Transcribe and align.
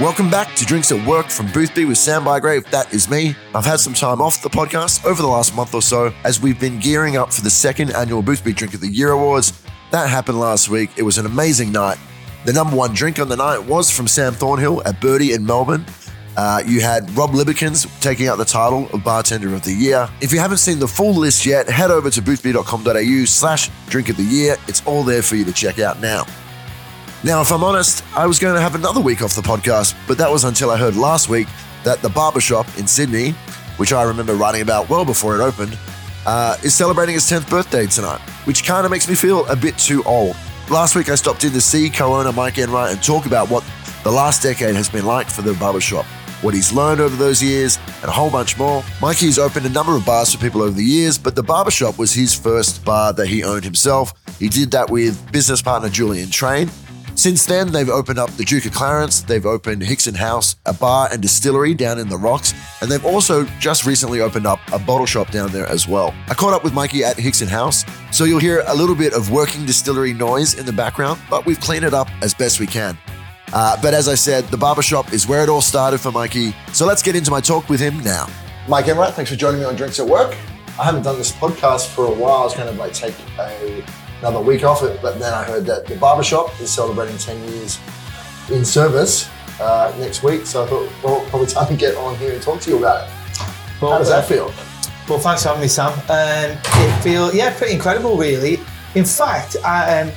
Welcome 0.00 0.28
back 0.28 0.56
to 0.56 0.64
Drinks 0.64 0.90
at 0.90 1.06
Work 1.06 1.30
from 1.30 1.46
Boothby 1.52 1.84
with 1.84 1.98
Sam 1.98 2.24
Bygrave. 2.24 2.68
That 2.72 2.92
is 2.92 3.08
me. 3.08 3.36
I've 3.54 3.64
had 3.64 3.78
some 3.78 3.94
time 3.94 4.20
off 4.20 4.42
the 4.42 4.50
podcast 4.50 5.04
over 5.04 5.22
the 5.22 5.28
last 5.28 5.54
month 5.54 5.72
or 5.72 5.82
so 5.82 6.12
as 6.24 6.40
we've 6.40 6.58
been 6.58 6.80
gearing 6.80 7.16
up 7.16 7.32
for 7.32 7.42
the 7.42 7.50
second 7.50 7.92
annual 7.92 8.20
Boothby 8.20 8.54
Drink 8.54 8.74
of 8.74 8.80
the 8.80 8.88
Year 8.88 9.12
Awards. 9.12 9.62
That 9.92 10.10
happened 10.10 10.40
last 10.40 10.68
week. 10.68 10.90
It 10.96 11.04
was 11.04 11.16
an 11.18 11.26
amazing 11.26 11.70
night. 11.70 11.96
The 12.44 12.52
number 12.52 12.74
one 12.74 12.92
drink 12.92 13.20
on 13.20 13.28
the 13.28 13.36
night 13.36 13.60
was 13.60 13.88
from 13.88 14.08
Sam 14.08 14.32
Thornhill 14.32 14.82
at 14.84 15.00
Byrdi 15.00 15.32
in 15.32 15.46
Melbourne. 15.46 15.86
Uh, 16.36 16.60
you 16.66 16.80
had 16.80 17.08
Rob 17.16 17.30
Libecans 17.30 17.86
taking 18.00 18.26
out 18.26 18.36
the 18.38 18.44
title 18.44 18.90
of 18.92 19.04
Bartender 19.04 19.54
of 19.54 19.62
the 19.62 19.72
Year. 19.72 20.08
If 20.20 20.32
you 20.32 20.40
haven't 20.40 20.58
seen 20.58 20.80
the 20.80 20.88
full 20.88 21.14
list 21.14 21.46
yet, 21.46 21.68
head 21.70 21.92
over 21.92 22.10
to 22.10 22.20
boothby.com.au 22.20 23.24
slash 23.26 23.70
drink 23.86 24.08
of 24.08 24.16
the 24.16 24.24
year. 24.24 24.56
It's 24.66 24.84
all 24.86 25.04
there 25.04 25.22
for 25.22 25.36
you 25.36 25.44
to 25.44 25.52
check 25.52 25.78
out 25.78 26.00
now. 26.00 26.26
Now, 27.24 27.40
if 27.40 27.50
I'm 27.50 27.64
honest, 27.64 28.04
I 28.14 28.26
was 28.26 28.38
going 28.38 28.54
to 28.54 28.60
have 28.60 28.74
another 28.74 29.00
week 29.00 29.22
off 29.22 29.34
the 29.34 29.40
podcast, 29.40 29.96
but 30.06 30.18
that 30.18 30.30
was 30.30 30.44
until 30.44 30.70
I 30.70 30.76
heard 30.76 30.94
last 30.94 31.30
week 31.30 31.48
that 31.82 32.02
the 32.02 32.10
barbershop 32.10 32.66
in 32.76 32.86
Sydney, 32.86 33.30
which 33.78 33.94
I 33.94 34.02
remember 34.02 34.34
writing 34.34 34.60
about 34.60 34.90
well 34.90 35.06
before 35.06 35.34
it 35.34 35.42
opened, 35.42 35.78
uh, 36.26 36.58
is 36.62 36.74
celebrating 36.74 37.14
its 37.14 37.30
10th 37.32 37.48
birthday 37.48 37.86
tonight, 37.86 38.20
which 38.44 38.66
kind 38.66 38.84
of 38.84 38.90
makes 38.90 39.08
me 39.08 39.14
feel 39.14 39.46
a 39.46 39.56
bit 39.56 39.78
too 39.78 40.02
old. 40.04 40.36
Last 40.70 40.96
week, 40.96 41.08
I 41.08 41.14
stopped 41.14 41.44
in 41.44 41.52
to 41.52 41.62
see 41.62 41.88
co 41.88 42.12
owner 42.14 42.30
Mike 42.30 42.58
Enright 42.58 42.92
and 42.92 43.02
talk 43.02 43.24
about 43.24 43.48
what 43.48 43.64
the 44.02 44.10
last 44.10 44.42
decade 44.42 44.74
has 44.74 44.90
been 44.90 45.06
like 45.06 45.30
for 45.30 45.40
the 45.40 45.54
barbershop, 45.54 46.04
what 46.42 46.52
he's 46.52 46.74
learned 46.74 47.00
over 47.00 47.16
those 47.16 47.42
years, 47.42 47.78
and 48.02 48.04
a 48.04 48.12
whole 48.12 48.30
bunch 48.30 48.58
more. 48.58 48.84
Mikey's 49.00 49.38
opened 49.38 49.64
a 49.64 49.70
number 49.70 49.96
of 49.96 50.04
bars 50.04 50.34
for 50.34 50.38
people 50.42 50.60
over 50.60 50.76
the 50.76 50.84
years, 50.84 51.16
but 51.16 51.34
the 51.34 51.42
barbershop 51.42 51.98
was 51.98 52.12
his 52.12 52.34
first 52.34 52.84
bar 52.84 53.14
that 53.14 53.28
he 53.28 53.42
owned 53.42 53.64
himself. 53.64 54.12
He 54.38 54.50
did 54.50 54.70
that 54.72 54.90
with 54.90 55.32
business 55.32 55.62
partner 55.62 55.88
Julian 55.88 56.28
Train, 56.28 56.68
since 57.24 57.46
then, 57.46 57.72
they've 57.72 57.88
opened 57.88 58.18
up 58.18 58.30
the 58.32 58.44
Duke 58.44 58.66
of 58.66 58.74
Clarence, 58.74 59.22
they've 59.22 59.46
opened 59.46 59.82
Hickson 59.82 60.14
House, 60.14 60.56
a 60.66 60.74
bar 60.74 61.08
and 61.10 61.22
distillery 61.22 61.72
down 61.72 61.98
in 61.98 62.10
the 62.10 62.18
Rocks, 62.18 62.52
and 62.82 62.90
they've 62.90 63.06
also 63.06 63.44
just 63.58 63.86
recently 63.86 64.20
opened 64.20 64.46
up 64.46 64.60
a 64.74 64.78
bottle 64.78 65.06
shop 65.06 65.30
down 65.30 65.50
there 65.50 65.64
as 65.64 65.88
well. 65.88 66.12
I 66.28 66.34
caught 66.34 66.52
up 66.52 66.62
with 66.62 66.74
Mikey 66.74 67.02
at 67.02 67.16
Hickson 67.16 67.48
House, 67.48 67.86
so 68.12 68.24
you'll 68.24 68.40
hear 68.40 68.62
a 68.66 68.74
little 68.74 68.94
bit 68.94 69.14
of 69.14 69.30
working 69.30 69.64
distillery 69.64 70.12
noise 70.12 70.58
in 70.58 70.66
the 70.66 70.72
background, 70.74 71.18
but 71.30 71.46
we've 71.46 71.58
cleaned 71.60 71.86
it 71.86 71.94
up 71.94 72.10
as 72.20 72.34
best 72.34 72.60
we 72.60 72.66
can. 72.66 72.98
Uh, 73.54 73.80
but 73.80 73.94
as 73.94 74.06
I 74.06 74.16
said, 74.16 74.44
the 74.48 74.58
barbershop 74.58 75.14
is 75.14 75.26
where 75.26 75.42
it 75.42 75.48
all 75.48 75.62
started 75.62 76.02
for 76.02 76.12
Mikey, 76.12 76.54
so 76.74 76.84
let's 76.84 77.02
get 77.02 77.16
into 77.16 77.30
my 77.30 77.40
talk 77.40 77.70
with 77.70 77.80
him 77.80 78.04
now. 78.04 78.26
Mike 78.68 78.88
Enright, 78.88 79.14
thanks 79.14 79.30
for 79.30 79.36
joining 79.38 79.60
me 79.60 79.64
on 79.64 79.76
Drinks 79.76 79.98
at 79.98 80.06
Work. 80.06 80.36
I 80.78 80.84
haven't 80.84 81.04
done 81.04 81.16
this 81.16 81.32
podcast 81.32 81.88
for 81.88 82.04
a 82.04 82.12
while. 82.12 82.42
I 82.42 82.44
was 82.44 82.54
kind 82.54 82.68
of 82.68 82.76
like 82.76 82.92
take 82.92 83.14
a 83.38 83.82
another 84.24 84.40
week 84.40 84.64
off 84.64 84.82
it. 84.82 85.00
But 85.02 85.18
then 85.18 85.34
I 85.34 85.44
heard 85.44 85.66
that 85.66 85.86
the 85.86 85.96
barbershop 85.96 86.58
is 86.60 86.72
celebrating 86.72 87.18
10 87.18 87.38
years 87.48 87.78
in 88.50 88.64
service 88.64 89.28
uh, 89.60 89.94
next 89.98 90.22
week. 90.22 90.46
So 90.46 90.64
I 90.64 90.66
thought, 90.66 90.90
well, 91.02 91.20
probably 91.28 91.46
time 91.46 91.68
to 91.68 91.76
get 91.76 91.94
on 91.96 92.16
here 92.16 92.32
and 92.32 92.42
talk 92.42 92.60
to 92.62 92.70
you 92.70 92.78
about 92.78 93.06
it. 93.06 93.12
Well, 93.80 93.92
How 93.92 93.98
does 93.98 94.08
that 94.08 94.26
feel? 94.26 94.52
Well, 95.08 95.18
thanks 95.18 95.42
for 95.42 95.48
having 95.50 95.62
me, 95.62 95.68
Sam. 95.68 95.92
Um, 96.08 96.58
it 96.64 97.02
feel 97.02 97.34
yeah, 97.34 97.54
pretty 97.56 97.74
incredible, 97.74 98.16
really. 98.16 98.58
In 98.94 99.04
fact, 99.04 99.56
I, 99.62 100.00
um, 100.00 100.12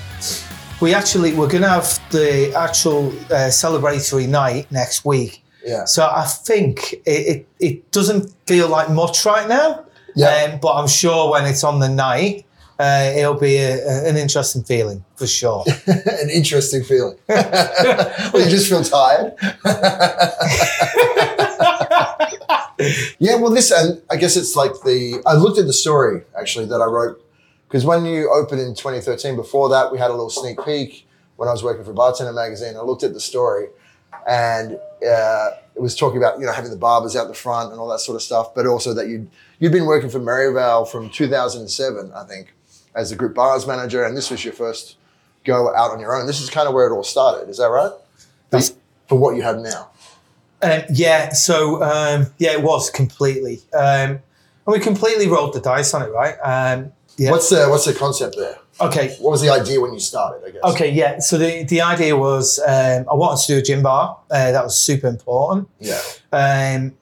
we 0.79 0.93
actually 0.93 1.33
we're 1.33 1.49
going 1.49 1.63
to 1.63 1.69
have 1.69 1.99
the 2.11 2.53
actual 2.55 3.09
uh, 3.09 3.49
celebratory 3.49 4.27
night 4.29 4.71
next 4.71 5.03
week. 5.03 5.43
Yeah. 5.65 5.83
So 5.83 6.05
I 6.09 6.23
think 6.23 6.93
it, 6.93 7.01
it, 7.05 7.47
it 7.59 7.91
doesn't 7.91 8.33
feel 8.45 8.69
like 8.69 8.89
much 8.89 9.25
right 9.25 9.49
now. 9.49 9.83
Yeah. 10.15 10.51
Um, 10.53 10.59
but 10.61 10.75
I'm 10.75 10.87
sure 10.87 11.29
when 11.31 11.45
it's 11.45 11.65
on 11.65 11.79
the 11.79 11.89
night, 11.89 12.45
uh, 12.79 13.11
it'll 13.15 13.33
be 13.33 13.57
a, 13.57 13.85
a, 13.85 14.09
an 14.09 14.17
interesting 14.17 14.63
feeling 14.63 15.03
for 15.15 15.27
sure. 15.27 15.65
an 15.87 16.29
interesting 16.31 16.83
feeling. 16.83 17.17
well, 17.27 18.43
you 18.43 18.49
just 18.49 18.69
feel 18.69 18.83
tired. 18.83 19.33
yeah, 23.19 23.35
well, 23.35 23.49
this, 23.49 23.71
and 23.71 24.01
I 24.09 24.15
guess 24.15 24.37
it's 24.37 24.55
like 24.55 24.71
the. 24.83 25.21
I 25.25 25.35
looked 25.35 25.57
at 25.57 25.65
the 25.65 25.73
story 25.73 26.21
actually 26.39 26.65
that 26.67 26.81
I 26.81 26.85
wrote 26.85 27.23
because 27.67 27.83
when 27.83 28.05
you 28.05 28.31
opened 28.31 28.61
in 28.61 28.75
2013, 28.75 29.35
before 29.35 29.69
that, 29.69 29.91
we 29.91 29.97
had 29.97 30.09
a 30.09 30.13
little 30.13 30.29
sneak 30.29 30.63
peek 30.63 31.07
when 31.35 31.49
I 31.49 31.51
was 31.51 31.63
working 31.63 31.83
for 31.83 31.93
Bartender 31.93 32.33
Magazine. 32.33 32.77
I 32.77 32.81
looked 32.81 33.03
at 33.03 33.13
the 33.13 33.19
story 33.19 33.67
and 34.27 34.77
uh, 35.07 35.49
it 35.75 35.81
was 35.81 35.95
talking 35.95 36.17
about 36.17 36.39
you 36.39 36.45
know 36.45 36.51
having 36.51 36.71
the 36.71 36.77
barbers 36.77 37.15
out 37.15 37.27
the 37.27 37.33
front 37.33 37.71
and 37.71 37.79
all 37.79 37.87
that 37.89 37.99
sort 37.99 38.15
of 38.15 38.21
stuff, 38.21 38.53
but 38.53 38.67
also 38.67 38.93
that 38.93 39.07
you'd 39.07 39.29
you'd 39.59 39.71
been 39.71 39.85
working 39.85 40.09
for 40.09 40.19
Merivale 40.19 40.85
from 40.85 41.09
2007, 41.09 42.11
I 42.13 42.23
think, 42.25 42.53
as 42.97 43.11
the 43.11 43.15
group 43.15 43.35
bars 43.35 43.65
manager, 43.67 44.03
and 44.03 44.17
this 44.17 44.29
was 44.29 44.43
your 44.43 44.53
first 44.53 44.97
go 45.45 45.73
out 45.73 45.91
on 45.91 45.99
your 45.99 46.13
own. 46.13 46.27
This 46.27 46.41
is 46.41 46.49
kind 46.49 46.67
of 46.67 46.73
where 46.73 46.87
it 46.87 46.93
all 46.93 47.03
started. 47.03 47.47
Is 47.47 47.59
that 47.59 47.67
right? 47.67 47.91
That's, 48.49 48.75
for 49.07 49.17
what 49.17 49.35
you 49.35 49.43
have 49.43 49.59
now. 49.59 49.89
Um, 50.61 50.81
yeah. 50.89 51.29
So 51.29 51.81
um, 51.83 52.27
yeah, 52.39 52.51
it 52.53 52.63
was 52.63 52.89
completely. 52.89 53.61
Um, 53.73 54.19
and 54.19 54.73
we 54.73 54.79
completely 54.79 55.27
rolled 55.27 55.53
the 55.53 55.61
dice 55.61 55.93
on 55.93 56.01
it, 56.01 56.11
right? 56.11 56.35
Um, 56.43 56.91
yeah. 57.17 57.31
What's 57.31 57.49
the 57.49 57.67
What's 57.69 57.85
the 57.85 57.93
concept 57.93 58.35
there? 58.37 58.57
Okay. 58.81 59.15
What 59.19 59.31
was 59.31 59.41
the 59.41 59.49
idea 59.49 59.79
when 59.79 59.93
you 59.93 59.99
started? 59.99 60.45
I 60.45 60.51
guess. 60.51 60.63
Okay. 60.63 60.91
Yeah. 60.91 61.19
So 61.19 61.37
the 61.37 61.63
the 61.63 61.81
idea 61.81 62.17
was 62.17 62.59
um, 62.59 63.05
I 63.09 63.13
wanted 63.13 63.45
to 63.45 63.53
do 63.53 63.57
a 63.59 63.61
gin 63.61 63.83
bar. 63.83 64.19
Uh, 64.29 64.51
that 64.51 64.63
was 64.63 64.77
super 64.79 65.07
important. 65.07 65.69
Yeah. 65.79 66.01
Um, 66.31 66.97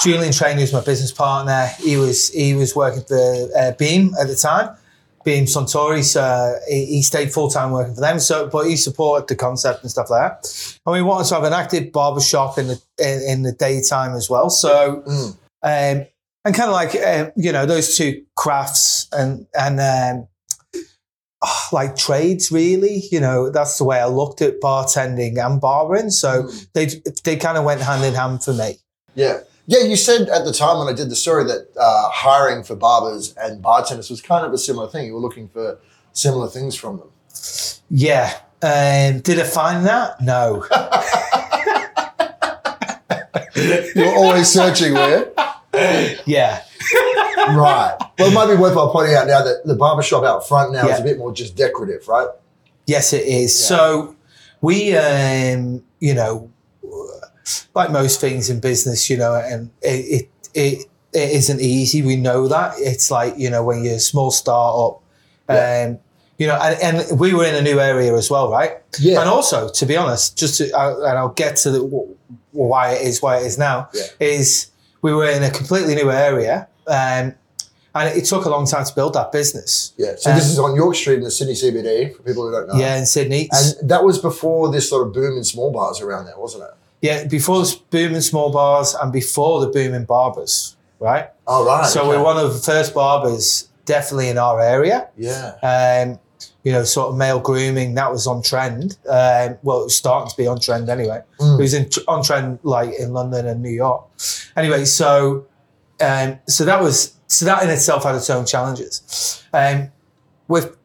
Julian 0.00 0.32
Train, 0.32 0.58
who's 0.58 0.72
my 0.72 0.82
business 0.84 1.12
partner, 1.12 1.70
he 1.80 1.96
was 1.96 2.30
he 2.30 2.54
was 2.54 2.76
working 2.76 3.02
for 3.02 3.48
uh, 3.56 3.72
Beam 3.72 4.14
at 4.20 4.26
the 4.28 4.36
time 4.36 4.76
being 5.28 5.44
Suntory, 5.44 6.02
so 6.02 6.58
he, 6.70 6.86
he 6.86 7.02
stayed 7.02 7.30
full 7.30 7.50
time 7.50 7.70
working 7.70 7.94
for 7.94 8.00
them. 8.00 8.18
So, 8.18 8.48
but 8.48 8.66
he 8.66 8.76
supported 8.76 9.28
the 9.28 9.36
concept 9.36 9.82
and 9.82 9.90
stuff 9.90 10.08
like 10.08 10.22
that. 10.22 10.78
And 10.86 10.94
we 10.94 11.02
wanted 11.02 11.28
to 11.28 11.34
have 11.34 11.44
an 11.44 11.52
active 11.52 11.92
barber 11.92 12.22
shop 12.22 12.56
in 12.56 12.68
the 12.68 12.80
in, 12.98 13.20
in 13.28 13.42
the 13.42 13.52
daytime 13.52 14.14
as 14.14 14.30
well. 14.30 14.48
So, 14.48 15.02
mm. 15.06 15.36
um, 15.62 16.06
and 16.46 16.54
kind 16.54 16.70
of 16.70 16.72
like 16.72 16.94
uh, 16.94 17.30
you 17.36 17.52
know 17.52 17.66
those 17.66 17.94
two 17.94 18.24
crafts 18.36 19.06
and 19.12 19.46
and 19.52 19.78
um, 19.80 20.28
oh, 21.44 21.68
like 21.72 21.94
trades 21.94 22.50
really. 22.50 23.02
You 23.12 23.20
know 23.20 23.50
that's 23.50 23.76
the 23.76 23.84
way 23.84 24.00
I 24.00 24.06
looked 24.06 24.40
at 24.40 24.62
bartending 24.62 25.44
and 25.44 25.60
barbering. 25.60 26.08
So 26.08 26.44
mm. 26.44 26.68
they 26.72 26.86
they 27.24 27.36
kind 27.36 27.58
of 27.58 27.64
went 27.64 27.82
hand 27.82 28.02
in 28.02 28.14
hand 28.14 28.42
for 28.42 28.54
me. 28.54 28.76
Yeah. 29.14 29.40
Yeah, 29.68 29.80
you 29.80 29.96
said 29.96 30.30
at 30.30 30.46
the 30.46 30.52
time 30.52 30.78
when 30.78 30.88
I 30.88 30.94
did 30.94 31.10
the 31.10 31.14
story 31.14 31.44
that 31.44 31.68
uh, 31.78 32.08
hiring 32.08 32.64
for 32.64 32.74
barbers 32.74 33.34
and 33.36 33.60
bartenders 33.60 34.08
was 34.08 34.22
kind 34.22 34.46
of 34.46 34.52
a 34.54 34.56
similar 34.56 34.88
thing. 34.88 35.06
You 35.06 35.12
were 35.12 35.20
looking 35.20 35.46
for 35.46 35.78
similar 36.14 36.48
things 36.48 36.74
from 36.74 36.96
them. 36.96 37.10
Yeah. 37.90 38.32
Um, 38.62 39.20
did 39.20 39.38
I 39.38 39.44
find 39.44 39.84
that? 39.84 40.22
No. 40.22 40.64
You're 43.94 44.16
always 44.16 44.48
searching, 44.48 44.94
were 44.94 45.30
Yeah. 46.24 46.62
right. 47.34 47.94
Well, 48.18 48.30
it 48.30 48.34
might 48.34 48.46
be 48.46 48.56
worthwhile 48.56 48.90
pointing 48.90 49.16
out 49.16 49.26
now 49.26 49.42
that 49.42 49.66
the 49.66 49.74
barbershop 49.74 50.24
out 50.24 50.48
front 50.48 50.72
now 50.72 50.86
yeah. 50.86 50.94
is 50.94 51.00
a 51.00 51.04
bit 51.04 51.18
more 51.18 51.30
just 51.30 51.56
decorative, 51.56 52.08
right? 52.08 52.28
Yes, 52.86 53.12
it 53.12 53.26
is. 53.26 53.54
Yeah. 53.60 53.76
So 53.76 54.16
we, 54.62 54.96
um, 54.96 55.84
you 56.00 56.14
know, 56.14 56.50
like 57.74 57.90
most 57.90 58.20
things 58.20 58.50
in 58.50 58.60
business, 58.60 59.08
you 59.08 59.16
know, 59.16 59.34
and 59.34 59.70
it, 59.82 59.86
it, 60.22 60.50
it, 60.54 60.86
it 61.12 61.30
isn't 61.30 61.60
easy. 61.60 62.02
We 62.02 62.16
know 62.16 62.48
that. 62.48 62.74
It's 62.78 63.10
like, 63.10 63.34
you 63.38 63.50
know, 63.50 63.64
when 63.64 63.84
you're 63.84 63.96
a 63.96 64.00
small 64.00 64.30
startup, 64.30 65.02
yeah. 65.48 65.88
um, 65.88 65.98
you 66.38 66.46
know, 66.46 66.58
and, 66.60 67.00
and, 67.10 67.18
we 67.18 67.34
were 67.34 67.44
in 67.44 67.54
a 67.54 67.62
new 67.62 67.80
area 67.80 68.14
as 68.14 68.30
well, 68.30 68.50
right? 68.50 68.78
Yeah. 69.00 69.20
And 69.20 69.28
also, 69.28 69.68
to 69.68 69.86
be 69.86 69.96
honest, 69.96 70.38
just 70.38 70.58
to, 70.58 70.70
uh, 70.72 71.08
and 71.08 71.18
I'll 71.18 71.30
get 71.30 71.56
to 71.56 71.70
the, 71.70 72.16
why 72.52 72.92
it 72.92 73.06
is 73.06 73.20
why 73.20 73.38
it 73.38 73.46
is 73.46 73.58
now, 73.58 73.88
yeah. 73.92 74.02
is 74.20 74.70
we 75.02 75.12
were 75.12 75.28
in 75.28 75.42
a 75.42 75.50
completely 75.50 75.94
new 75.94 76.10
area. 76.10 76.68
Um, 76.86 77.34
and 77.94 78.16
it 78.16 78.24
took 78.26 78.44
a 78.44 78.50
long 78.50 78.66
time 78.66 78.84
to 78.84 78.94
build 78.94 79.14
that 79.14 79.32
business. 79.32 79.92
Yeah. 79.96 80.14
So 80.16 80.30
um, 80.30 80.36
this 80.36 80.46
is 80.46 80.58
on 80.58 80.76
York 80.76 80.94
Street 80.94 81.16
in 81.16 81.24
the 81.24 81.30
Sydney 81.30 81.54
CBD 81.54 82.14
for 82.14 82.22
people 82.22 82.46
who 82.46 82.52
don't 82.52 82.68
know. 82.68 82.74
Yeah, 82.74 82.96
in 82.96 83.06
Sydney. 83.06 83.48
And 83.50 83.90
that 83.90 84.04
was 84.04 84.18
before 84.18 84.70
this 84.70 84.88
sort 84.88 85.06
of 85.06 85.12
boom 85.12 85.36
in 85.36 85.44
small 85.44 85.72
bars 85.72 86.00
around 86.00 86.26
there, 86.26 86.38
wasn't 86.38 86.64
it? 86.64 86.70
Yeah, 87.00 87.24
before 87.26 87.62
the 87.62 87.80
boom 87.90 88.14
in 88.14 88.22
small 88.22 88.50
bars 88.50 88.94
and 88.94 89.12
before 89.12 89.60
the 89.60 89.68
boom 89.68 89.94
in 89.94 90.04
barbers, 90.04 90.76
right? 90.98 91.30
Oh, 91.46 91.64
right. 91.64 91.86
So 91.86 92.00
okay. 92.00 92.08
we're 92.08 92.22
one 92.22 92.36
of 92.36 92.52
the 92.52 92.58
first 92.58 92.94
barbers 92.94 93.68
definitely 93.84 94.28
in 94.28 94.38
our 94.38 94.60
area. 94.60 95.08
Yeah. 95.16 95.54
Um, 95.62 96.18
you 96.64 96.72
know, 96.72 96.84
sort 96.84 97.10
of 97.10 97.16
male 97.16 97.40
grooming, 97.40 97.94
that 97.94 98.10
was 98.10 98.26
on 98.26 98.42
trend. 98.42 98.98
Um, 99.08 99.56
well, 99.62 99.80
it 99.80 99.84
was 99.84 99.96
starting 99.96 100.28
to 100.28 100.36
be 100.36 100.46
on 100.46 100.60
trend 100.60 100.88
anyway. 100.88 101.22
Mm. 101.40 101.58
It 101.58 101.62
was 101.62 101.74
in, 101.74 101.88
on 102.06 102.22
trend 102.22 102.58
like 102.62 102.90
in 102.98 103.12
London 103.12 103.46
and 103.46 103.62
New 103.62 103.70
York. 103.70 104.04
Anyway, 104.56 104.84
so 104.84 105.46
um, 106.00 106.38
so 106.46 106.64
that 106.64 106.82
was 106.82 107.14
so 107.26 107.44
that 107.44 107.62
in 107.62 107.70
itself 107.70 108.04
had 108.04 108.14
its 108.14 108.28
own 108.28 108.44
challenges. 108.44 109.44
Um, 109.52 109.90
with 110.46 110.76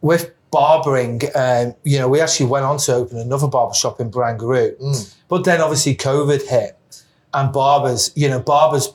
with 0.00 0.33
barbering, 0.54 1.20
um, 1.34 1.74
you 1.82 1.98
know, 1.98 2.08
we 2.08 2.20
actually 2.20 2.46
went 2.46 2.64
on 2.64 2.78
to 2.78 2.94
open 2.94 3.18
another 3.18 3.48
barber 3.48 3.74
shop 3.74 4.00
in 4.00 4.08
Barangaroo. 4.10 4.78
Mm. 4.80 5.14
But 5.28 5.42
then 5.44 5.60
obviously 5.60 5.96
COVID 5.96 6.46
hit 6.48 6.78
and 7.32 7.52
barbers, 7.52 8.12
you 8.14 8.28
know, 8.28 8.38
barbers 8.40 8.94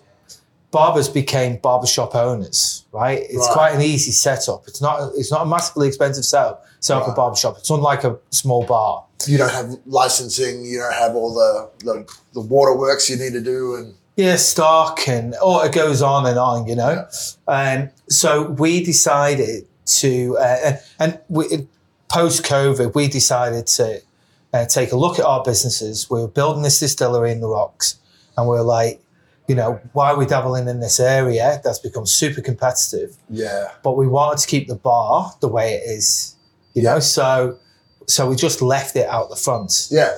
barbers 0.72 1.10
became 1.10 1.58
barbershop 1.58 2.16
owners, 2.16 2.86
right? 2.92 3.20
It's 3.24 3.48
right. 3.48 3.54
quite 3.54 3.76
an 3.76 3.82
easy 3.82 4.12
setup. 4.12 4.62
It's 4.68 4.82
not 4.82 5.12
it's 5.18 5.32
not 5.32 5.42
a 5.42 5.50
massively 5.50 5.88
expensive 5.90 6.24
setup. 6.24 6.66
set 6.80 6.96
up 6.96 7.04
a 7.04 7.08
Right. 7.08 7.16
barbershop. 7.18 7.58
It's 7.58 7.70
unlike 7.70 8.06
a 8.06 8.18
small 8.30 8.64
bar. 8.66 9.04
You 9.28 9.38
don't 9.38 9.52
have 9.52 9.76
licensing. 9.86 10.64
You 10.64 10.78
don't 10.80 10.94
have 10.94 11.14
all 11.14 11.34
the 11.34 11.70
the, 11.88 11.96
the 12.34 12.42
waterworks 12.56 13.10
you 13.10 13.18
need 13.18 13.34
to 13.34 13.42
do, 13.42 13.76
and 13.76 13.96
Yeah, 14.16 14.38
stock 14.38 15.08
and 15.10 15.36
oh, 15.42 15.62
it 15.68 15.74
goes 15.74 16.02
on 16.02 16.26
and 16.26 16.40
on, 16.40 16.68
you 16.68 16.76
know. 16.76 17.06
Um, 17.48 17.90
so 18.08 18.30
we 18.64 18.72
decided 18.94 19.68
to, 20.00 20.38
uh, 20.38 20.58
and, 20.64 20.80
and 21.00 21.20
we, 21.30 21.68
post 22.10 22.44
COVID, 22.44 22.96
we 22.96 23.08
decided 23.08 23.68
to 23.68 24.02
uh, 24.54 24.66
take 24.66 24.92
a 24.92 24.98
look 24.98 25.20
at 25.20 25.26
our 25.26 25.44
businesses. 25.44 26.10
We 26.10 26.22
were 26.22 26.28
building 26.28 26.64
this 26.64 26.80
distillery 26.80 27.32
in 27.32 27.40
the 27.40 27.48
rocks, 27.48 28.00
and 28.38 28.48
we 28.48 28.58
were 28.58 28.64
like, 28.64 29.02
you 29.48 29.56
know, 29.56 29.80
why 29.94 30.12
are 30.12 30.18
we 30.18 30.26
dabbling 30.26 30.68
in 30.68 30.80
this 30.80 31.00
area 31.00 31.60
that's 31.64 31.80
become 31.80 32.06
super 32.06 32.42
competitive? 32.42 33.18
yeah, 33.30 33.72
But 33.84 33.98
we 33.98 34.08
wanted 34.08 34.40
to 34.42 34.48
keep 34.48 34.68
the 34.68 34.76
bar 34.76 35.32
the 35.42 35.48
way 35.48 35.74
it 35.74 35.90
is, 35.90 36.36
you 36.74 36.84
know. 36.84 37.00
So, 37.00 37.58
so 38.08 38.30
we 38.30 38.36
just 38.36 38.62
left 38.62 38.96
it 38.96 39.08
out 39.08 39.30
the 39.30 39.36
front. 39.36 39.88
yeah, 39.90 40.16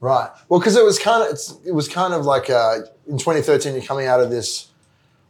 right. 0.00 0.28
Well, 0.48 0.58
because 0.60 0.76
it 0.76 0.84
was 0.84 0.98
kind 0.98 1.22
of 1.22 1.30
it's, 1.30 1.56
it 1.64 1.72
was 1.72 1.88
kind 1.88 2.14
of 2.14 2.24
like 2.24 2.50
uh, 2.50 2.78
in 3.06 3.18
2013, 3.18 3.74
you're 3.74 3.82
coming 3.82 4.06
out 4.06 4.20
of 4.20 4.30
this. 4.30 4.68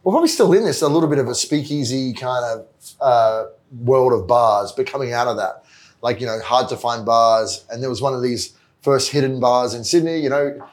Well, 0.05 0.13
probably 0.13 0.29
still 0.29 0.53
in 0.53 0.63
this 0.63 0.83
a 0.83 0.87
little 0.87 1.09
bit 1.09 1.17
of 1.17 1.27
a 1.27 1.33
speakeasy 1.33 2.13
kind 2.13 2.45
of 2.45 2.67
uh, 3.01 3.45
world 3.79 4.13
of 4.13 4.27
bars, 4.27 4.71
but 4.71 4.85
coming 4.85 5.13
out 5.13 5.27
of 5.27 5.35
that, 5.37 5.65
like 6.03 6.21
you 6.21 6.27
know, 6.27 6.39
hard 6.39 6.69
to 6.69 6.77
find 6.77 7.03
bars, 7.03 7.65
and 7.71 7.81
there 7.81 7.89
was 7.89 8.03
one 8.03 8.13
of 8.13 8.21
these 8.21 8.53
first 8.83 9.09
hidden 9.09 9.39
bars 9.39 9.73
in 9.73 9.83
Sydney. 9.83 10.19
You 10.19 10.29
know, 10.29 10.69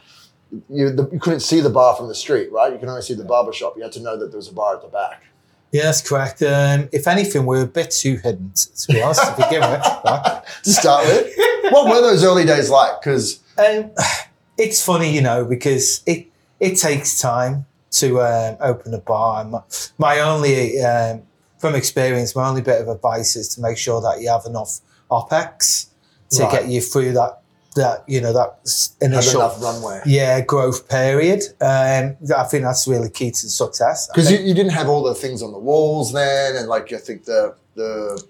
you, 0.68 0.90
the, 0.90 1.08
you 1.10 1.18
couldn't 1.18 1.40
see 1.40 1.60
the 1.60 1.70
bar 1.70 1.96
from 1.96 2.08
the 2.08 2.14
street, 2.14 2.52
right? 2.52 2.70
You 2.74 2.78
can 2.78 2.90
only 2.90 3.00
see 3.00 3.14
the 3.14 3.24
barber 3.24 3.54
shop. 3.54 3.72
You 3.78 3.84
had 3.84 3.92
to 3.92 4.00
know 4.00 4.18
that 4.18 4.32
there 4.32 4.36
was 4.36 4.48
a 4.48 4.52
bar 4.52 4.76
at 4.76 4.82
the 4.82 4.88
back. 4.88 5.22
Yeah, 5.70 5.84
that's 5.84 6.06
correct. 6.06 6.42
Um, 6.42 6.90
if 6.92 7.06
anything, 7.08 7.46
we're 7.46 7.62
a 7.62 7.66
bit 7.66 7.90
too 7.90 8.16
hidden, 8.16 8.52
to 8.54 8.92
be 8.92 9.00
honest, 9.00 9.22
to 9.22 9.34
begin 9.34 9.62
with. 9.62 9.80
right? 10.04 10.42
To 10.64 10.70
start 10.70 11.06
with, 11.06 11.34
what 11.70 11.88
were 11.88 12.02
those 12.02 12.22
early 12.22 12.44
days 12.44 12.68
like? 12.68 13.00
Because 13.00 13.40
Um, 13.56 13.92
it's 14.58 14.84
funny, 14.84 15.10
you 15.14 15.22
know, 15.22 15.46
because 15.46 16.02
it 16.04 16.26
it 16.60 16.76
takes 16.76 17.18
time 17.18 17.64
to 17.92 18.20
um, 18.20 18.56
open 18.60 18.92
a 18.94 18.98
bar. 18.98 19.42
And 19.42 19.50
my, 19.52 19.60
my 19.98 20.20
only, 20.20 20.80
um, 20.80 21.22
from 21.58 21.74
experience, 21.74 22.34
my 22.34 22.48
only 22.48 22.62
bit 22.62 22.80
of 22.80 22.88
advice 22.88 23.36
is 23.36 23.54
to 23.54 23.60
make 23.60 23.78
sure 23.78 24.00
that 24.00 24.20
you 24.20 24.28
have 24.28 24.44
enough 24.46 24.80
OPEX 25.10 25.88
to 26.30 26.42
Right. 26.44 26.52
get 26.52 26.68
you 26.68 26.80
through 26.80 27.12
that, 27.12 27.40
that 27.76 28.04
you 28.06 28.20
know, 28.20 28.32
that 28.32 28.58
initial 29.00 29.40
runway. 29.60 30.00
yeah 30.06 30.40
growth 30.40 30.88
period. 30.88 31.42
Um, 31.60 32.16
I 32.36 32.44
think 32.44 32.64
that's 32.64 32.86
really 32.88 33.10
key 33.10 33.30
to 33.30 33.48
success. 33.48 34.08
Because 34.08 34.30
you, 34.32 34.38
you 34.38 34.54
didn't 34.54 34.72
have 34.72 34.88
all 34.88 35.02
the 35.02 35.14
things 35.14 35.42
on 35.42 35.52
the 35.52 35.58
walls 35.58 36.12
then, 36.12 36.56
and 36.56 36.68
like 36.68 36.92
I 36.92 36.98
think 36.98 37.24
the 37.24 37.54
the 37.74 38.22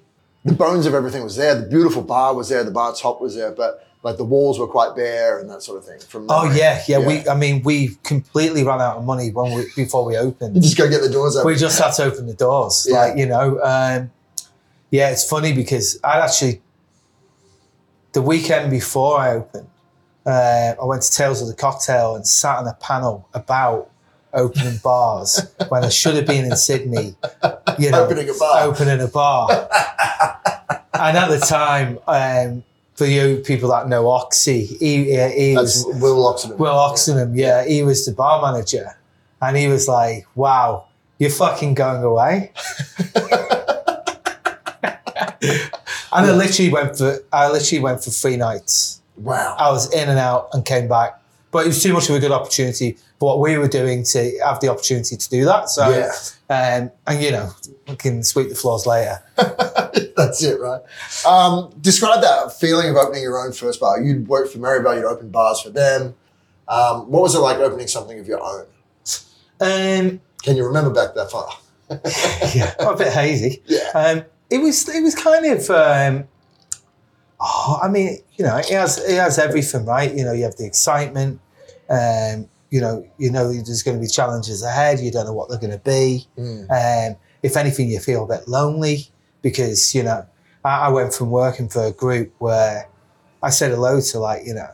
the 0.44 0.52
bones 0.52 0.86
of 0.86 0.94
everything 0.94 1.22
was 1.24 1.36
there. 1.36 1.54
The 1.60 1.66
beautiful 1.68 2.02
bar 2.02 2.34
was 2.34 2.48
there. 2.48 2.62
The 2.64 2.70
bar 2.70 2.94
top 2.94 3.20
was 3.20 3.34
there, 3.36 3.50
but 3.52 3.86
like 4.02 4.16
the 4.16 4.24
walls 4.24 4.58
were 4.58 4.66
quite 4.66 4.96
bare 4.96 5.38
and 5.38 5.48
that 5.48 5.62
sort 5.62 5.78
of 5.78 5.84
thing. 5.84 5.98
From 6.00 6.26
Oh 6.28 6.42
memory. 6.44 6.58
yeah, 6.58 6.82
yeah, 6.88 6.98
We, 6.98 7.28
I 7.28 7.34
mean, 7.36 7.62
we 7.62 7.96
completely 8.02 8.64
ran 8.64 8.80
out 8.80 8.96
of 8.96 9.04
money 9.04 9.30
when 9.30 9.52
we 9.54 9.66
before 9.76 10.04
we 10.04 10.16
opened. 10.16 10.56
you 10.56 10.62
just 10.68 10.76
go 10.76 10.88
get 10.90 11.02
the 11.02 11.08
doors 11.08 11.36
open. 11.36 11.46
we 11.52 11.56
just 11.56 11.78
had 11.78 11.92
to 11.92 12.04
open 12.04 12.26
the 12.26 12.34
doors. 12.34 12.86
Yeah. 12.88 12.98
Like, 12.98 13.16
you 13.18 13.26
know, 13.26 13.60
um, 13.62 14.10
yeah, 14.90 15.10
it's 15.10 15.28
funny 15.28 15.52
because 15.52 15.98
I 16.02 16.18
actually, 16.18 16.60
the 18.12 18.22
weekend 18.22 18.70
before 18.70 19.18
I 19.18 19.34
opened, 19.36 19.68
uh, 20.26 20.74
I 20.80 20.84
went 20.84 21.02
to 21.02 21.10
Tales 21.12 21.40
of 21.40 21.48
the 21.48 21.54
Cocktail 21.54 22.14
and 22.16 22.26
sat 22.26 22.58
on 22.58 22.66
a 22.66 22.74
panel 22.74 23.28
about 23.34 23.88
opening 24.34 24.78
bars 24.82 25.46
when 25.68 25.84
I 25.84 25.88
should 25.90 26.14
have 26.16 26.26
been 26.26 26.44
in 26.44 26.56
Sydney, 26.56 27.14
you 27.78 27.90
know, 27.90 28.04
Opening 28.04 28.28
a 28.30 28.34
bar. 28.34 28.62
opening 28.64 29.00
a 29.00 29.08
bar. 29.08 29.48
and 30.94 31.16
at 31.16 31.28
the 31.28 31.38
time, 31.38 31.98
um, 32.06 32.64
for 32.94 33.06
you 33.06 33.38
people 33.38 33.70
that 33.70 33.88
know 33.88 34.08
Oxy, 34.10 34.64
he, 34.64 35.04
he, 35.04 35.54
That's 35.54 35.84
was 35.84 36.00
Will 36.00 36.24
Oxenden. 36.24 36.58
Will 36.58 36.74
Oxenham, 36.74 37.36
yeah, 37.36 37.64
he 37.64 37.82
was 37.82 38.04
the 38.06 38.12
bar 38.12 38.42
manager, 38.42 38.96
and 39.40 39.56
he 39.56 39.68
was 39.68 39.88
like, 39.88 40.26
"Wow, 40.34 40.86
you're 41.18 41.30
fucking 41.30 41.74
going 41.74 42.02
away." 42.02 42.52
and 46.12 46.26
I 46.26 46.32
literally 46.32 46.70
went 46.70 46.98
for 46.98 47.18
I 47.32 47.50
literally 47.50 47.82
went 47.82 48.04
for 48.04 48.10
three 48.10 48.36
nights. 48.36 49.00
Wow. 49.16 49.56
I 49.58 49.70
was 49.70 49.92
in 49.92 50.08
and 50.08 50.18
out 50.18 50.48
and 50.52 50.64
came 50.64 50.88
back, 50.88 51.20
but 51.52 51.64
it 51.64 51.68
was 51.68 51.80
too 51.82 51.92
much 51.92 52.08
of 52.10 52.16
a 52.16 52.18
good 52.18 52.32
opportunity 52.32 52.96
for 53.20 53.28
what 53.28 53.38
we 53.40 53.56
were 53.56 53.68
doing 53.68 54.02
to 54.02 54.38
have 54.44 54.58
the 54.60 54.68
opportunity 54.68 55.16
to 55.16 55.30
do 55.30 55.44
that. 55.44 55.68
So, 55.68 55.88
Yeah. 55.88 56.10
um, 56.80 56.90
and 57.06 57.22
you 57.22 57.30
know, 57.30 57.50
we 57.86 57.94
can 57.94 58.24
sweep 58.24 58.48
the 58.48 58.54
floors 58.56 58.84
later. 58.86 59.22
That's 60.16 60.42
it, 60.42 60.58
right? 60.60 60.80
Um, 61.26 61.72
describe 61.80 62.20
that 62.22 62.52
feeling 62.58 62.88
of 62.90 62.96
opening 62.96 63.22
your 63.22 63.38
own 63.38 63.52
first 63.52 63.78
bar. 63.80 64.00
You'd 64.02 64.26
worked 64.28 64.52
for 64.52 64.58
Merivale, 64.58 64.96
you'd 64.96 65.04
opened 65.04 65.30
bars 65.30 65.60
for 65.60 65.70
them. 65.70 66.14
Um, 66.68 67.10
what 67.10 67.22
was 67.22 67.34
it 67.34 67.38
like 67.40 67.58
opening 67.58 67.86
something 67.86 68.18
of 68.18 68.26
your 68.26 68.42
own? 68.42 68.66
Um, 69.60 70.20
Can 70.42 70.56
you 70.56 70.66
remember 70.66 70.90
back 70.90 71.14
that 71.14 71.30
far? 71.30 71.48
yeah, 72.54 72.74
a 72.80 72.96
bit 72.96 73.12
hazy. 73.12 73.62
Yeah. 73.66 73.90
Um, 73.94 74.24
it 74.50 74.58
was 74.58 74.88
it 74.88 75.02
was 75.02 75.14
kind 75.14 75.46
of 75.46 75.70
um, 75.70 76.28
oh, 77.42 77.78
I 77.82 77.88
mean, 77.88 78.18
you 78.36 78.44
know, 78.44 78.56
it 78.56 78.70
has 78.70 78.98
it 78.98 79.16
has 79.16 79.38
everything, 79.38 79.84
right? 79.84 80.14
You 80.14 80.24
know, 80.24 80.32
you 80.32 80.44
have 80.44 80.56
the 80.56 80.64
excitement. 80.66 81.40
Um, 81.90 82.48
you 82.70 82.80
know, 82.80 83.06
you 83.18 83.30
know 83.30 83.52
there's 83.52 83.82
going 83.82 83.98
to 83.98 84.00
be 84.00 84.06
challenges 84.08 84.62
ahead. 84.62 85.00
You 85.00 85.10
don't 85.10 85.26
know 85.26 85.34
what 85.34 85.50
they're 85.50 85.58
going 85.58 85.72
to 85.72 85.78
be. 85.78 86.26
Mm. 86.38 86.70
Um, 87.10 87.16
if 87.42 87.56
anything, 87.56 87.90
you 87.90 87.98
feel 88.00 88.24
a 88.24 88.26
bit 88.26 88.48
lonely 88.48 89.08
because 89.42 89.94
you 89.94 90.02
know 90.04 90.24
I, 90.64 90.86
I 90.86 90.88
went 90.88 91.12
from 91.12 91.30
working 91.30 91.68
for 91.68 91.84
a 91.84 91.92
group 91.92 92.32
where 92.38 92.88
I 93.42 93.50
said 93.50 93.72
hello 93.72 94.00
to 94.00 94.18
like 94.20 94.46
you 94.46 94.54
know 94.54 94.68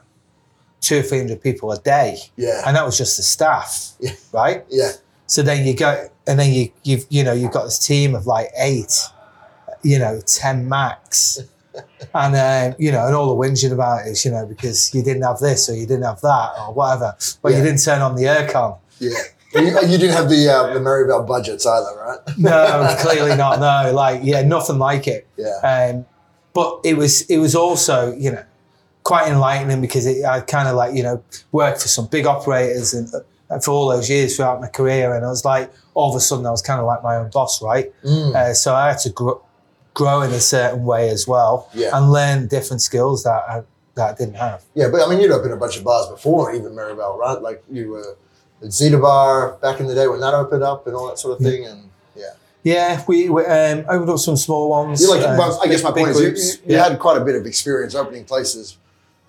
two 0.81 0.99
or 1.01 1.03
three 1.03 1.19
hundred 1.19 1.43
people 1.43 1.73
a 1.73 1.79
day, 1.81 2.19
Yeah. 2.37 2.63
and 2.67 2.77
that 2.77 2.85
was 2.87 2.97
just 2.97 3.17
the 3.17 3.23
staff, 3.25 3.93
Yeah. 3.99 4.13
right? 4.33 4.65
Yeah. 4.69 4.93
So 5.27 5.43
then 5.43 5.67
you 5.67 5.75
go, 5.75 6.09
and 6.29 6.39
then 6.39 6.53
you 6.53 6.71
you've 6.85 7.05
you 7.09 7.25
know 7.25 7.33
you've 7.33 7.51
got 7.53 7.65
this 7.65 7.81
team 7.85 8.15
of 8.15 8.27
like 8.27 8.47
eight, 8.57 8.95
you 9.83 9.99
know, 9.99 10.21
ten 10.25 10.69
max, 10.69 11.41
and 12.15 12.35
uh, 12.35 12.75
you 12.79 12.91
know, 12.93 13.07
and 13.07 13.15
all 13.15 13.35
the 13.37 13.49
whinging 13.49 13.73
about 13.73 14.07
it 14.07 14.11
is 14.11 14.25
you 14.25 14.31
know 14.31 14.47
because 14.47 14.95
you 14.95 15.03
didn't 15.03 15.23
have 15.23 15.39
this 15.39 15.69
or 15.69 15.75
you 15.75 15.87
didn't 15.87 16.05
have 16.05 16.21
that 16.23 16.51
or 16.61 16.75
whatever, 16.75 17.17
but 17.43 17.53
Yeah. 17.53 17.59
you 17.59 17.65
didn't 17.65 17.83
turn 17.85 18.01
on 18.03 18.17
the 18.17 18.25
aircon. 18.25 18.79
Yeah. 18.99 19.11
you, 19.55 19.61
you 19.87 19.99
didn't 19.99 20.17
have 20.17 20.29
the 20.29 20.49
uh, 20.49 20.75
the 20.75 21.25
budgets 21.27 21.67
either, 21.67 21.97
right? 21.99 22.19
No, 22.39 22.97
clearly 23.01 23.37
not. 23.37 23.61
No, 23.61 23.93
like 23.95 24.21
yeah, 24.23 24.43
nothing 24.43 24.79
like 24.79 25.07
it. 25.07 25.27
Yeah. 25.37 25.59
Um, 25.95 26.07
but 26.53 26.81
it 26.85 26.95
was 26.97 27.23
it 27.31 27.39
was 27.39 27.55
also 27.55 28.13
you 28.15 28.33
know 28.33 28.45
quite 29.05 29.29
enlightening 29.29 29.81
because 29.81 30.05
it, 30.07 30.25
I 30.25 30.41
kind 30.41 30.69
of 30.69 30.75
like 30.77 30.95
you 30.95 31.03
know 31.03 31.23
worked 31.53 31.81
for 31.83 31.89
some 31.89 32.07
big 32.09 32.27
operators 32.27 32.93
and, 32.93 33.09
and 33.49 33.65
for 33.65 33.71
all 33.71 33.89
those 33.89 34.11
years 34.11 34.37
throughout 34.37 34.61
my 34.61 34.69
career, 34.69 35.15
and 35.15 35.25
I 35.25 35.29
was 35.29 35.45
like 35.45 35.73
all 35.95 36.11
of 36.11 36.17
a 36.17 36.21
sudden 36.21 36.45
I 36.45 36.51
was 36.51 36.61
kind 36.63 36.81
of 36.81 36.87
like 36.87 37.03
my 37.03 37.17
own 37.17 37.31
boss, 37.31 37.63
right? 37.63 37.91
Mm. 38.05 38.35
Uh, 38.35 38.53
so 38.55 38.75
I 38.75 38.89
had 38.91 38.99
to 38.99 39.11
grow, 39.11 39.41
grow 39.99 40.23
in 40.23 40.31
a 40.31 40.41
certain 40.41 40.85
way 40.85 41.11
as 41.11 41.27
well, 41.27 41.69
Yeah. 41.75 41.91
and 41.97 42.13
learn 42.13 42.47
different 42.47 42.81
skills 42.83 43.25
that 43.25 43.43
I, 43.55 43.63
that 43.97 44.07
I 44.11 44.15
didn't 44.21 44.37
have. 44.37 44.63
Yeah, 44.75 44.89
but 44.93 45.01
I 45.05 45.11
mean, 45.11 45.19
you'd 45.21 45.33
opened 45.33 45.53
a 45.53 45.57
bunch 45.57 45.77
of 45.77 45.83
bars 45.83 46.07
before, 46.09 46.55
even 46.55 46.73
Merivale, 46.75 47.19
right? 47.19 47.41
Like 47.49 47.65
you 47.69 47.91
were 47.91 48.17
at 48.65 48.73
Zeta 48.73 48.97
Bar 48.99 49.59
back 49.61 49.81
in 49.81 49.87
the 49.89 49.95
day 49.97 50.07
when 50.07 50.21
that 50.21 50.35
opened 50.35 50.63
up 50.63 50.87
and 50.87 50.95
all 50.95 51.09
that 51.09 51.19
sort 51.19 51.33
of 51.41 51.45
thing. 51.45 51.67
And 51.67 51.91
yeah, 52.15 52.35
Yeah, 52.63 53.03
we, 53.09 53.29
we 53.29 53.45
um, 53.45 53.79
opened 53.89 54.11
up 54.11 54.21
some 54.21 54.37
small 54.37 54.69
ones. 54.71 55.01
you 55.03 55.11
like. 55.11 55.23
uh, 55.27 55.35
well, 55.37 55.61
I 55.63 55.67
guess 55.67 55.83
my 55.83 55.91
point 55.91 56.11
is, 56.11 56.21
you, 56.21 56.27
you, 56.29 56.35
you 56.37 56.77
yeah. 56.77 56.89
had 56.89 56.99
quite 57.01 57.21
a 57.21 57.25
bit 57.25 57.35
of 57.35 57.45
experience 57.45 57.97
opening 57.97 58.25
places 58.25 58.77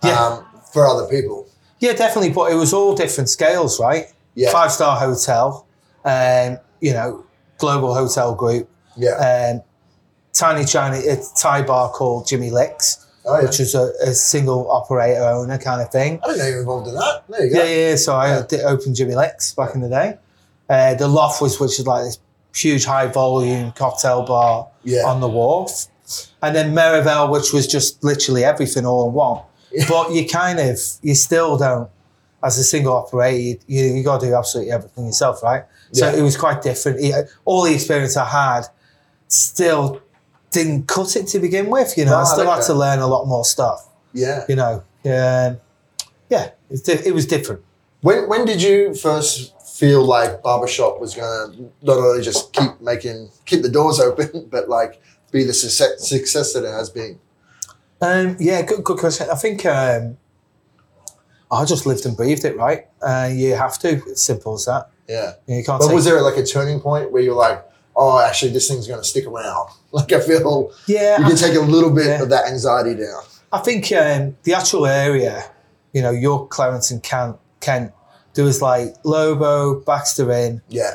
Yeah. 0.04 0.24
um, 0.24 0.46
for 0.72 0.86
other 0.86 1.08
people. 1.10 1.48
yeah, 1.80 1.94
definitely. 1.94 2.30
But 2.30 2.52
it 2.52 2.56
was 2.56 2.74
all 2.74 2.94
different 2.96 3.30
scales, 3.30 3.80
right? 3.80 4.06
Yeah, 4.36 4.52
Five 4.52 4.72
star 4.72 5.00
hotel, 5.00 5.66
um, 6.06 6.60
you 6.80 6.94
know, 6.94 7.26
global 7.58 7.94
hotel 7.96 8.36
group, 8.36 8.70
yeah. 8.96 9.16
um, 9.56 9.64
tiny 10.34 10.66
China 10.66 10.98
a 10.98 11.18
Thai 11.38 11.64
bar 11.64 11.90
called 11.90 12.28
Jimmy 12.28 12.50
Liks, 12.52 13.06
oh 13.26 13.38
yeah. 13.40 13.46
which 13.46 13.60
was 13.60 13.76
a, 13.76 13.92
a 14.02 14.14
single 14.14 14.70
operator 14.72 15.22
owner 15.24 15.58
kind 15.58 15.82
of 15.82 15.92
thing. 15.92 16.20
I 16.24 16.28
didn't 16.28 16.40
know 16.40 16.46
you 16.48 16.54
were 16.56 16.60
involved 16.62 16.88
in 16.88 16.96
that. 16.96 17.24
There 17.30 17.46
you 17.46 17.54
go. 17.54 17.64
Yeah, 17.64 17.70
yeah. 17.70 17.90
yeah. 17.90 17.96
So 17.96 18.16
I 18.16 18.28
Yeah. 18.30 18.44
did 18.48 18.62
open 18.62 18.96
Jimmy 18.96 19.16
Liks 19.16 19.54
back 19.54 19.76
in 19.76 19.82
the 19.82 19.90
day. 19.90 20.18
Uh, 20.70 20.94
the 20.96 21.08
Loft 21.08 21.42
was, 21.42 21.60
which 21.60 21.80
is 21.80 21.88
like 21.88 22.04
this 22.06 22.20
huge 22.56 22.86
high 22.86 23.08
volume 23.08 23.72
cocktail 23.74 24.24
bar 24.24 24.68
Yeah. 24.84 25.04
on 25.06 25.20
the 25.22 25.28
wharf. 25.28 25.88
And 26.42 26.56
then 26.56 26.74
Merivale, 26.74 27.30
which 27.30 27.54
was 27.54 27.68
just 27.68 28.04
literally 28.04 28.44
everything 28.44 28.86
all 28.86 29.08
in 29.08 29.14
one. 29.14 29.44
Yeah. 29.72 29.86
But 29.88 30.12
you 30.12 30.28
kind 30.28 30.60
of, 30.60 30.80
you 31.04 31.14
still 31.14 31.58
don't, 31.58 31.90
as 32.44 32.58
a 32.58 32.64
single 32.64 32.94
operator, 32.96 33.38
you, 33.38 33.60
you, 33.68 33.94
you 33.96 34.04
got 34.04 34.22
to 34.22 34.28
do 34.28 34.34
absolutely 34.34 34.72
everything 34.72 35.06
yourself, 35.06 35.44
right? 35.44 35.66
So 35.92 36.08
it 36.08 36.22
was 36.22 36.38
quite 36.38 36.62
different. 36.62 37.00
All 37.46 37.64
the 37.64 37.74
experience 37.74 38.16
I 38.18 38.26
had 38.26 38.68
still 39.28 40.02
didn't 40.52 40.88
cut 40.88 41.16
it 41.16 41.28
to 41.28 41.40
begin 41.40 41.70
with. 41.70 41.98
You 41.98 42.06
know, 42.06 42.16
I 42.16 42.20
Right, 42.24 42.28
still 42.28 42.52
had 42.52 42.64
to 42.64 42.74
learn 42.74 43.00
a 43.00 43.08
lot 43.08 43.26
more 43.26 43.46
stuff. 43.46 43.88
yeah. 44.14 44.46
You 44.50 44.56
know, 44.56 44.74
um, 45.06 45.58
yeah, 46.30 46.52
it, 46.70 46.88
it 47.08 47.14
was 47.14 47.26
different. 47.26 47.62
When 48.02 48.28
when 48.30 48.46
did 48.46 48.62
you 48.62 48.94
first 48.94 49.54
feel 49.78 50.04
like 50.04 50.42
barbershop 50.44 51.00
was 51.00 51.16
gonna 51.16 51.54
not 51.82 51.98
only 51.98 52.22
just 52.24 52.54
keep 52.54 52.80
making 52.82 53.30
keep 53.46 53.62
the 53.62 53.70
doors 53.70 54.00
open, 54.08 54.48
but 54.50 54.70
like 54.70 55.02
be 55.32 55.44
the 55.44 55.54
success, 55.54 56.08
success 56.08 56.54
that 56.54 56.64
it 56.64 56.72
has 56.72 56.90
been? 56.90 57.20
Um, 58.02 58.38
yeah, 58.40 58.62
good, 58.62 58.84
good 58.84 58.98
question. 58.98 59.28
I 59.30 59.36
think 59.36 59.66
um, 59.66 60.18
I 61.52 61.66
just 61.66 61.86
lived 61.86 62.06
and 62.06 62.16
breathed 62.16 62.46
it, 62.46 62.56
right? 62.56 62.88
Uh, 63.02 63.30
you 63.32 63.56
have 63.56 63.78
to. 63.80 63.90
It's 64.08 64.24
simple 64.24 64.54
as 64.56 64.66
that. 64.66 64.90
Yeah. 65.08 65.34
You 65.48 65.64
can't 65.64 65.82
But 65.82 65.94
was 65.94 66.06
there 66.06 66.22
like 66.22 66.38
a 66.38 66.46
turning 66.46 66.80
point 66.80 67.12
where 67.12 67.22
you're 67.22 67.36
like, 67.36 67.66
oh, 68.00 68.20
actually, 68.26 68.52
this 68.52 68.68
thing's 68.70 68.88
going 68.88 69.00
to 69.02 69.06
stick 69.08 69.26
around? 69.28 69.70
Like, 69.92 70.12
I 70.12 70.20
feel 70.20 70.72
Yeah, 70.86 71.18
you 71.20 71.26
can 71.26 71.36
take 71.36 71.56
a 71.56 71.60
little 71.62 71.90
bit 71.90 72.06
Yeah. 72.06 72.22
of 72.22 72.30
that 72.30 72.46
anxiety 72.48 72.94
down. 72.94 73.24
I 73.52 73.58
think 73.58 73.92
um, 73.92 74.38
the 74.44 74.54
actual 74.54 74.86
area, 74.86 75.44
you 75.94 76.04
know, 76.04 76.12
York, 76.12 76.52
Clarence, 76.52 76.92
and 76.92 77.02
Kent, 77.02 77.38
Kent, 77.60 77.92
there 78.36 78.46
was 78.46 78.62
like 78.62 78.94
Lobo, 79.04 79.80
Baxter 79.80 80.32
Inn, 80.32 80.62
Yeah. 80.70 80.92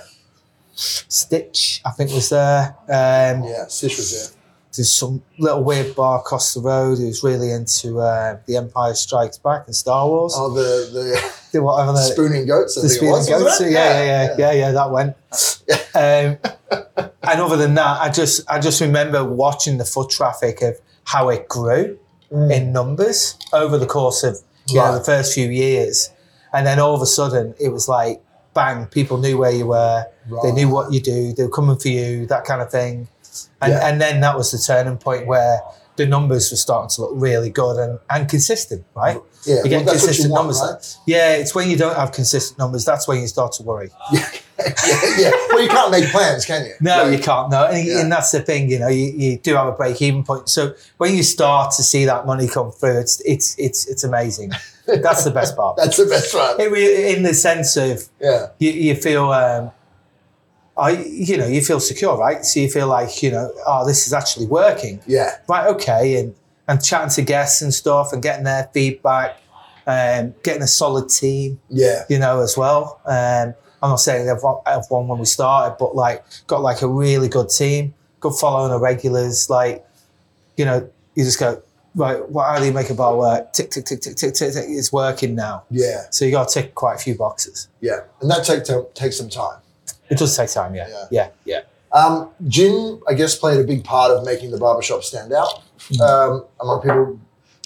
Stitch, 0.76 1.80
I 1.84 1.90
think 1.90 2.12
was 2.12 2.28
there. 2.30 2.76
Um, 2.88 3.42
Yeah. 3.44 3.66
Stitch 3.66 3.96
was 3.96 4.12
there. 4.12 4.40
There's 4.76 4.92
some 4.92 5.22
little 5.38 5.62
weird 5.62 5.94
bar 5.94 6.18
across 6.18 6.54
the 6.54 6.60
road 6.60 6.98
who's 6.98 7.22
really 7.22 7.52
into 7.52 8.00
uh, 8.00 8.38
The 8.46 8.56
Empire 8.56 8.94
Strikes 8.94 9.38
Back 9.38 9.66
and 9.66 9.76
Star 9.76 10.06
Wars. 10.08 10.34
Oh, 10.36 10.52
the, 10.52 10.90
the 10.92 11.34
Did 11.52 11.60
whatever 11.60 11.92
the, 11.92 11.98
spooning 11.98 12.46
goats. 12.46 12.76
I 12.76 12.82
the 12.82 12.88
think 12.88 12.94
it 12.94 12.98
speed 12.98 13.10
was, 13.10 13.28
goats. 13.28 13.60
Yeah, 13.60 13.68
yeah, 13.68 14.02
yeah, 14.02 14.34
yeah, 14.38 14.52
yeah, 14.52 14.72
that 14.72 14.90
went. 14.90 15.16
um, 15.94 17.06
and 17.22 17.40
other 17.40 17.56
than 17.56 17.74
that, 17.74 18.00
I 18.00 18.10
just 18.10 18.50
I 18.50 18.58
just 18.58 18.80
remember 18.80 19.24
watching 19.24 19.78
the 19.78 19.84
foot 19.84 20.10
traffic 20.10 20.62
of 20.62 20.80
how 21.04 21.28
it 21.28 21.48
grew 21.48 21.98
in 22.30 22.72
numbers 22.72 23.38
over 23.52 23.78
the 23.78 23.86
course 23.86 24.24
of 24.24 24.38
you 24.66 24.76
know, 24.76 24.98
the 24.98 25.04
first 25.04 25.34
few 25.34 25.48
years, 25.48 26.10
and 26.52 26.66
then 26.66 26.80
all 26.80 26.94
of 26.94 27.02
a 27.02 27.06
sudden 27.06 27.54
it 27.60 27.68
was 27.68 27.88
like 27.88 28.20
bang, 28.54 28.86
people 28.86 29.18
knew 29.18 29.36
where 29.36 29.50
you 29.50 29.66
were, 29.66 30.06
they 30.42 30.52
knew 30.52 30.68
what 30.68 30.92
you 30.92 31.00
do, 31.00 31.32
they 31.32 31.42
were 31.42 31.50
coming 31.50 31.76
for 31.76 31.88
you, 31.88 32.24
that 32.26 32.44
kind 32.44 32.62
of 32.62 32.70
thing, 32.70 33.08
and 33.60 33.72
Yeah. 33.72 33.86
and 33.88 34.00
then 34.00 34.20
that 34.20 34.36
was 34.36 34.50
the 34.52 34.58
turning 34.58 34.98
point 34.98 35.26
where. 35.26 35.60
The 35.96 36.06
numbers 36.06 36.50
were 36.50 36.56
starting 36.56 36.90
to 36.96 37.02
look 37.02 37.12
really 37.14 37.50
good 37.50 37.76
and, 37.78 38.00
and 38.10 38.28
consistent, 38.28 38.84
right? 38.96 39.16
Yeah, 39.46 39.62
you 39.64 39.76
well, 39.76 39.84
consistent 39.94 40.32
want, 40.32 40.48
numbers. 40.48 40.60
right? 40.60 40.96
Yeah, 41.06 41.34
it's 41.36 41.54
when 41.54 41.70
you 41.70 41.76
don't 41.76 41.94
have 41.94 42.10
consistent 42.10 42.58
numbers 42.58 42.84
that's 42.84 43.06
when 43.06 43.20
you 43.20 43.28
start 43.28 43.52
to 43.52 43.62
worry. 43.62 43.90
yeah, 44.12 44.28
yeah. 45.18 45.30
Well, 45.50 45.62
you 45.62 45.68
can't 45.68 45.92
make 45.92 46.06
plans, 46.10 46.44
can 46.46 46.64
you? 46.66 46.72
No, 46.80 47.04
Like, 47.04 47.16
you 47.18 47.22
can't. 47.22 47.48
No, 47.48 47.66
and, 47.66 47.86
Yeah. 47.86 48.00
and 48.00 48.10
that's 48.10 48.32
the 48.32 48.40
thing. 48.40 48.68
You 48.70 48.80
know, 48.80 48.88
you, 48.88 49.06
you 49.16 49.38
do 49.38 49.54
have 49.54 49.68
a 49.68 49.72
break 49.72 50.02
even 50.02 50.24
point. 50.24 50.48
So 50.48 50.74
when 50.98 51.14
you 51.14 51.22
start 51.22 51.72
to 51.76 51.84
see 51.84 52.04
that 52.06 52.26
money 52.26 52.48
come 52.48 52.72
through, 52.72 52.98
it's 52.98 53.20
it's 53.24 53.54
it's 53.56 53.86
it's 53.86 54.02
amazing. 54.02 54.50
That's 54.88 55.22
the 55.22 55.30
best 55.30 55.54
part. 55.56 55.76
That's 55.80 55.96
the 55.96 56.06
best 56.06 56.32
part. 56.34 56.58
It 56.58 57.16
in 57.16 57.22
the 57.22 57.34
sense 57.34 57.76
of 57.76 58.08
Yeah. 58.20 58.48
you, 58.58 58.70
you 58.72 58.94
feel, 58.96 59.30
um, 59.30 59.70
I 60.76 60.90
you 60.90 61.36
know, 61.36 61.46
you 61.46 61.60
feel 61.62 61.80
secure, 61.80 62.16
right? 62.16 62.44
So 62.44 62.60
you 62.60 62.68
feel 62.68 62.88
like 62.88 63.22
you 63.22 63.30
know, 63.30 63.52
oh, 63.66 63.86
this 63.86 64.06
is 64.06 64.12
actually 64.12 64.46
working, 64.46 65.00
Yeah. 65.06 65.36
right? 65.48 65.66
Okay, 65.68 66.16
and 66.20 66.34
and 66.66 66.82
chatting 66.82 67.10
to 67.10 67.22
guests 67.22 67.62
and 67.62 67.72
stuff, 67.72 68.12
and 68.12 68.22
getting 68.22 68.44
their 68.44 68.68
feedback, 68.74 69.36
um, 69.86 70.34
getting 70.42 70.62
a 70.62 70.66
solid 70.66 71.08
team 71.10 71.60
Yeah. 71.68 72.04
you 72.08 72.18
know, 72.18 72.40
as 72.40 72.56
well. 72.56 73.00
Um, 73.04 73.54
I'm 73.82 73.90
not 73.90 73.96
saying 74.00 74.26
they've 74.26 74.42
won, 74.42 74.62
have 74.66 74.86
won 74.90 75.08
when 75.08 75.18
we 75.18 75.26
started, 75.26 75.76
but 75.78 75.94
like 75.94 76.24
got 76.46 76.62
like 76.62 76.80
a 76.82 76.88
really 76.88 77.28
good 77.28 77.50
team, 77.50 77.92
good 78.20 78.32
following 78.34 78.72
of 78.72 78.80
regulars. 78.80 79.50
Like, 79.50 79.86
you 80.56 80.64
know, 80.64 80.88
you 81.14 81.22
just 81.24 81.38
go 81.38 81.62
right. 81.94 82.26
What 82.30 82.46
how 82.46 82.58
do 82.58 82.64
you 82.64 82.72
make 82.72 82.88
a 82.90 82.94
bar 82.94 83.14
work? 83.16 83.52
Tick 83.52 83.70
tick 83.70 83.84
tick 83.84 84.00
tick 84.00 84.16
tick 84.16 84.32
tick. 84.34 84.52
tick. 84.54 84.64
It's 84.66 84.90
working 84.92 85.34
now. 85.34 85.64
Yeah. 85.70 86.04
So 86.10 86.24
you 86.24 86.30
got 86.30 86.48
to 86.48 86.54
tick 86.62 86.74
quite 86.74 86.94
a 86.94 86.98
few 86.98 87.14
boxes. 87.14 87.68
Yeah. 87.82 88.00
And 88.22 88.30
that 88.30 88.44
take, 88.44 88.64
to, 88.64 88.86
takes 88.94 89.18
some 89.18 89.28
time. 89.28 89.58
It 90.10 90.18
does 90.18 90.36
take 90.36 90.50
time. 90.50 90.74
Yeah, 90.74 90.88
Yeah. 90.88 91.04
yeah, 91.10 91.28
yeah. 91.44 91.60
Um, 91.92 92.30
gin, 92.48 93.00
I 93.08 93.14
guess, 93.14 93.36
played 93.36 93.60
a 93.60 93.64
big 93.64 93.84
part 93.84 94.10
of 94.10 94.24
making 94.24 94.50
the 94.50 94.58
barbershop 94.58 95.04
stand 95.04 95.32
out 95.32 95.62
Mm. 95.90 96.00
um, 96.00 96.44
among 96.60 96.80
people. 96.82 97.18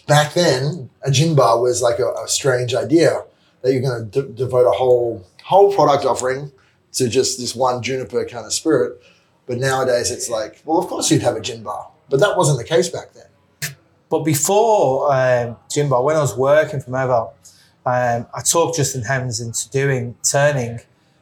Back 0.07 0.35
then, 0.35 0.91
a 1.03 1.11
gin 1.11 1.35
bar 1.35 1.61
was 1.61 1.83
like 1.83 1.99
a, 1.99 2.11
a 2.25 2.27
strange 2.29 2.75
idea 2.75 3.23
that 3.63 3.73
you're 3.73 3.83
going 3.83 4.11
to 4.11 4.23
d- 4.23 4.33
devote 4.35 4.67
a 4.67 4.71
whole 4.71 5.25
whole 5.45 5.73
product 5.73 6.05
offering 6.05 6.51
to 6.93 7.09
just 7.09 7.39
this 7.39 7.55
one 7.55 7.83
juniper 7.83 8.25
kind 8.25 8.45
of 8.47 8.53
spirit. 8.53 9.01
But 9.47 9.59
nowadays, 9.59 10.11
it's 10.11 10.29
like, 10.29 10.61
well, 10.65 10.79
of 10.79 10.87
course 10.89 11.11
you'd 11.11 11.23
have 11.23 11.37
a 11.37 11.41
gin 11.41 11.63
bar, 11.63 11.91
but 12.11 12.21
that 12.21 12.37
wasn't 12.37 12.59
the 12.59 12.65
case 12.65 12.89
back 12.89 13.13
then. 13.15 13.75
But 14.11 14.21
before 14.25 15.13
um, 15.15 15.57
Gin 15.71 15.89
Bar, 15.91 16.03
when 16.03 16.17
I 16.17 16.21
was 16.21 16.35
working 16.37 16.81
for 16.81 16.91
Merivale, 16.91 17.35
um, 17.85 18.27
I 18.35 18.41
talked 18.43 18.77
Justin 18.79 19.03
Hemmes 19.03 19.41
into 19.43 19.69
doing 19.71 20.15
turning 20.23 20.81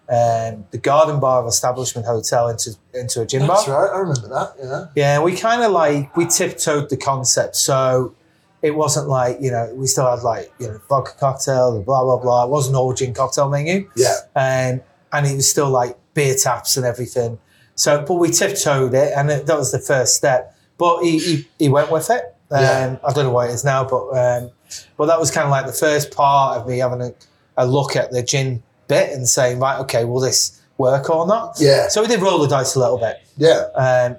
um, 0.08 0.64
the 0.70 0.78
Garden 0.78 1.18
Bar 1.20 1.42
of 1.42 1.48
Establishment 1.48 2.06
Hotel 2.06 2.48
into 2.48 2.76
into 2.94 3.22
a 3.22 3.26
gin 3.26 3.46
bar. 3.46 3.56
That's 3.56 3.68
right. 3.68 3.90
I 3.92 3.98
remember 3.98 4.28
that. 4.28 4.52
Yeah. 4.62 4.86
Yeah, 4.94 5.22
we 5.22 5.34
kind 5.36 5.62
of 5.62 5.72
like 5.72 6.16
we 6.16 6.26
tiptoed 6.26 6.90
the 6.90 6.96
concept, 6.96 7.56
so 7.56 8.14
it 8.62 8.74
wasn't 8.74 9.08
like 9.08 9.38
you 9.40 9.50
know 9.50 9.72
we 9.74 9.86
still 9.86 10.08
had 10.08 10.22
like 10.22 10.52
you 10.58 10.68
know 10.68 10.80
vodka 10.88 11.12
cocktail 11.18 11.82
blah 11.82 12.02
blah 12.04 12.18
blah. 12.18 12.44
It 12.44 12.50
wasn't 12.50 12.76
all 12.76 12.92
gin 12.94 13.14
cocktail 13.14 13.48
menu, 13.48 13.90
Yeah. 13.96 14.14
um, 14.36 14.80
and 15.12 15.26
it 15.26 15.34
was 15.34 15.50
still 15.50 15.70
like 15.70 15.96
beer 16.14 16.34
taps 16.34 16.76
and 16.76 16.86
everything. 16.86 17.38
So, 17.74 18.02
but 18.06 18.14
we 18.14 18.30
tiptoed 18.30 18.94
it, 18.94 19.12
and 19.16 19.30
it, 19.30 19.46
that 19.46 19.58
was 19.58 19.72
the 19.72 19.78
first 19.80 20.14
step. 20.16 20.56
But 20.78 21.02
he 21.02 21.18
he, 21.18 21.48
he 21.58 21.68
went 21.68 21.90
with 21.90 22.10
it. 22.10 22.22
Um, 22.50 22.60
Yeah. 22.62 22.96
I 23.04 23.12
don't 23.12 23.24
know 23.24 23.30
what 23.32 23.50
it 23.50 23.54
is 23.54 23.64
now, 23.64 23.82
but 23.84 24.06
um, 24.16 24.50
but 24.96 25.06
that 25.06 25.18
was 25.18 25.30
kind 25.32 25.44
of 25.46 25.50
like 25.50 25.66
the 25.66 25.72
first 25.72 26.10
part 26.14 26.58
of 26.60 26.68
me 26.68 26.78
having 26.78 27.02
a, 27.02 27.12
a 27.56 27.66
look 27.66 27.96
at 27.96 28.12
the 28.12 28.22
gin 28.22 28.62
bit 28.88 29.12
and 29.12 29.28
saying, 29.28 29.58
right, 29.58 29.78
okay, 29.80 30.04
will 30.04 30.20
this 30.20 30.60
work 30.78 31.08
or 31.10 31.26
not? 31.26 31.56
Yeah. 31.58 31.88
So 31.88 32.02
we 32.02 32.08
did 32.08 32.20
roll 32.20 32.38
the 32.38 32.48
dice 32.48 32.74
a 32.74 32.78
little 32.80 32.98
bit. 32.98 33.16
Yeah. 33.36 33.64
Um, 33.74 34.16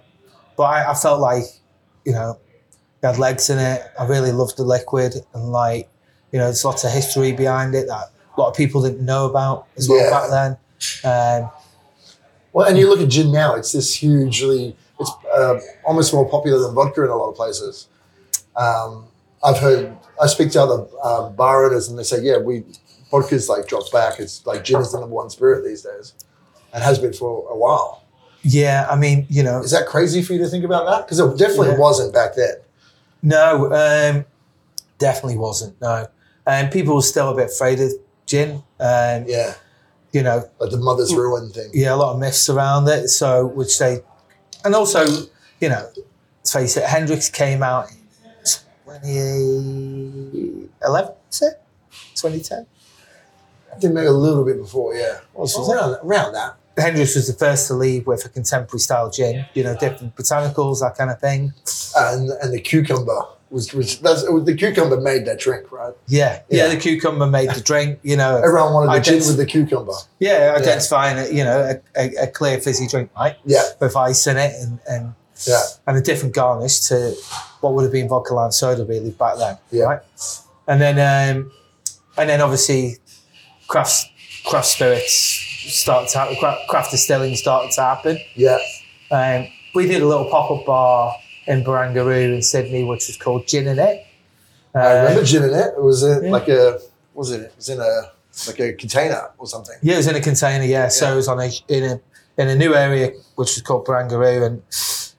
but 0.55 0.63
I, 0.63 0.91
I 0.91 0.93
felt 0.93 1.19
like, 1.19 1.43
you 2.05 2.11
know, 2.13 2.37
it 3.03 3.05
had 3.07 3.17
legs 3.17 3.49
in 3.49 3.59
it. 3.59 3.81
I 3.99 4.05
really 4.05 4.31
loved 4.31 4.57
the 4.57 4.63
liquid 4.63 5.13
and 5.33 5.51
like, 5.51 5.87
you 6.31 6.39
know, 6.39 6.45
there's 6.45 6.65
lots 6.65 6.83
of 6.83 6.91
history 6.91 7.31
behind 7.31 7.75
it 7.75 7.87
that 7.87 8.11
a 8.35 8.41
lot 8.41 8.49
of 8.49 8.55
people 8.55 8.81
didn't 8.81 9.05
know 9.05 9.25
about 9.29 9.67
as 9.77 9.87
well 9.87 9.99
Yeah. 10.03 10.09
back 10.09 10.29
then. 11.03 11.43
Um, 11.43 11.49
Well, 12.53 12.67
and 12.67 12.77
you 12.77 12.89
look 12.89 12.99
at 13.01 13.09
gin 13.09 13.31
now; 13.31 13.53
it's 13.55 13.71
this 13.73 13.93
hugely, 13.93 14.75
it's 14.99 15.11
uh, 15.35 15.59
almost 15.85 16.11
more 16.13 16.27
popular 16.27 16.57
than 16.59 16.73
vodka 16.73 17.03
in 17.03 17.09
a 17.09 17.15
lot 17.15 17.29
of 17.29 17.35
places. 17.35 17.87
Um, 18.55 19.05
I've 19.43 19.59
heard, 19.59 19.95
I 20.19 20.25
speak 20.27 20.51
to 20.51 20.61
other 20.63 20.87
um, 21.03 21.35
bar 21.35 21.65
owners, 21.65 21.87
and 21.87 21.99
they 21.99 22.03
say, 22.03 22.19
"Yeah, 22.21 22.37
we 22.37 22.63
vodka's 23.11 23.47
like 23.49 23.67
dropped 23.67 23.91
back. 23.91 24.19
It's 24.19 24.45
like 24.45 24.63
gin 24.63 24.79
is 24.81 24.91
the 24.91 24.99
number 24.99 25.15
one 25.15 25.29
spirit 25.29 25.63
these 25.63 25.81
days, 25.83 26.13
and 26.73 26.83
has 26.83 26.99
been 26.99 27.13
for 27.13 27.47
a 27.49 27.55
while." 27.57 28.03
yeah, 28.43 28.87
I 28.89 28.95
mean, 28.95 29.25
you 29.29 29.43
know, 29.43 29.59
Is 29.61 29.71
that 29.71 29.87
crazy 29.87 30.21
for 30.21 30.33
you 30.33 30.39
to 30.39 30.47
think 30.47 30.63
about 30.63 30.85
that? 30.85 31.05
Because 31.05 31.19
it 31.19 31.37
definitely 31.37 31.69
Yeah. 31.69 31.77
wasn't 31.79 32.13
back 32.13 32.35
then. 32.35 32.55
no, 33.21 33.65
um, 33.73 34.25
definitely 34.99 35.37
wasn't. 35.37 35.79
No, 35.81 36.07
and 36.45 36.71
people 36.71 36.95
were 36.95 37.01
still 37.01 37.29
a 37.29 37.35
bit 37.35 37.47
afraid 37.51 37.79
of 37.81 37.91
gin. 38.25 38.63
Um, 38.79 39.25
Yeah, 39.27 39.55
You 40.13 40.23
know, 40.23 40.47
like 40.59 40.71
the 40.71 40.77
mother's 40.77 41.13
ruin 41.13 41.49
thing. 41.49 41.71
yeah, 41.73 41.93
a 41.93 41.97
lot 41.97 42.13
of 42.13 42.19
myths 42.19 42.47
around 42.47 42.87
it. 42.87 43.09
So, 43.09 43.47
which 43.47 43.77
they, 43.79 43.99
and 44.63 44.73
also, 44.75 45.05
you 45.59 45.67
know, 45.69 45.89
let's 46.39 46.53
face 46.53 46.77
it, 46.77 46.83
Hendrick's 46.85 47.29
came 47.29 47.61
out 47.63 47.89
in 47.91 47.97
2011, 48.85 51.13
is 51.31 51.41
it? 51.41 51.61
2010? 52.15 52.65
Think 53.79 53.93
maybe 53.93 54.07
a 54.07 54.11
little 54.11 54.43
bit 54.43 54.57
before. 54.57 54.93
Yeah, 54.95 55.19
was 55.33 55.55
it? 55.55 55.73
around, 55.73 55.97
around 56.03 56.33
that. 56.33 56.55
Hendrick's 56.77 57.15
was 57.15 57.27
the 57.27 57.33
first 57.33 57.67
to 57.67 57.73
leave 57.73 58.05
with 58.05 58.23
a 58.25 58.29
contemporary 58.29 58.79
style 58.79 59.09
gin, 59.09 59.45
you 59.55 59.63
know, 59.63 59.75
different 59.77 60.15
botanicals, 60.15 60.81
that 60.81 60.95
kind 60.95 61.09
of 61.09 61.19
thing. 61.19 61.53
And 61.95 62.29
and 62.29 62.53
the 62.53 62.59
cucumber 62.61 63.19
was, 63.49 63.73
was 63.73 63.97
that's 63.99 64.29
was, 64.29 64.43
the 64.45 64.55
cucumber 64.55 65.01
made 65.01 65.25
that 65.25 65.39
drink, 65.39 65.71
right? 65.71 65.93
Yeah, 66.07 66.43
yeah, 66.49 66.67
Yeah. 66.67 66.75
the 66.75 66.79
cucumber 66.79 67.25
made 67.25 67.49
the 67.49 67.61
drink, 67.61 67.99
you 68.03 68.15
know. 68.15 68.37
Everyone 68.37 68.73
wanted 68.73 68.95
the 68.95 69.01
gin 69.03 69.15
with 69.19 69.37
the 69.37 69.45
cucumber. 69.47 69.93
yeah, 70.19 70.53
identifying 70.55 71.17
it, 71.17 71.33
you 71.33 71.43
know, 71.43 71.79
a, 71.95 71.99
a, 71.99 72.23
a 72.25 72.27
clear 72.27 72.59
fizzy 72.59 72.85
drink, 72.87 73.09
right? 73.17 73.37
Yeah, 73.45 73.63
With 73.79 73.95
ice 73.95 74.27
in 74.27 74.37
it 74.37 74.53
and, 74.61 74.79
and 74.87 75.13
yeah, 75.47 75.61
and 75.87 75.97
a 75.97 76.01
different 76.01 76.35
garnish 76.35 76.81
to 76.89 77.15
what 77.61 77.73
would 77.73 77.83
have 77.83 77.91
been 77.91 78.07
vodka 78.07 78.33
lime 78.35 78.51
soda 78.51 78.85
really 78.85 79.11
back 79.11 79.37
then. 79.37 79.57
Yeah. 79.71 79.83
Right. 79.85 79.99
And 80.67 80.79
then 80.81 80.97
um, 81.37 81.51
and 82.17 82.29
then 82.29 82.41
obviously 82.41 82.97
craft 83.67 84.09
craft 84.45 84.67
spirits 84.67 85.13
started 85.13 86.09
to 86.09 86.17
happen, 86.17 86.35
craft, 86.37 86.61
craft 86.69 86.91
distilling 86.91 87.35
started 87.35 87.71
to 87.71 87.81
happen. 87.81 88.17
yeah. 88.35 88.57
Um, 89.11 89.47
we 89.75 89.87
did 89.87 90.01
a 90.01 90.05
little 90.05 90.29
pop 90.29 90.49
up 90.51 90.65
bar 90.65 91.15
in 91.45 91.63
Barangaroo 91.63 92.35
in 92.35 92.41
Sydney, 92.41 92.83
which 92.83 93.07
was 93.07 93.17
called 93.17 93.47
Gin 93.47 93.67
and 93.67 93.79
It. 93.79 94.05
I 94.75 94.79
Uh, 94.79 95.01
remember 95.03 95.23
gin 95.23 95.43
and 95.43 95.53
it. 95.55 95.73
It 95.77 95.81
was 95.83 96.03
a, 96.03 96.21
Yeah. 96.23 96.31
like 96.31 96.47
a, 96.49 96.79
was 97.13 97.31
it? 97.31 97.41
It 97.41 97.53
was 97.55 97.69
in 97.69 97.79
a 97.79 98.11
like 98.47 98.59
a 98.59 98.73
container 98.73 99.31
or 99.39 99.47
something. 99.47 99.75
Yeah, 99.81 99.95
it 99.95 99.97
was 99.97 100.07
in 100.07 100.15
a 100.15 100.21
container. 100.21 100.63
Yeah, 100.65 100.89
so 100.89 101.13
it 101.13 101.15
was 101.15 101.27
on 101.27 101.39
a 101.39 101.49
in 101.67 101.83
a 101.83 101.99
in 102.41 102.49
a 102.49 102.55
new 102.55 102.75
area 102.75 103.07
which 103.35 103.55
was 103.55 103.61
called 103.61 103.85
Barangaroo, 103.85 104.45
and 104.45 104.61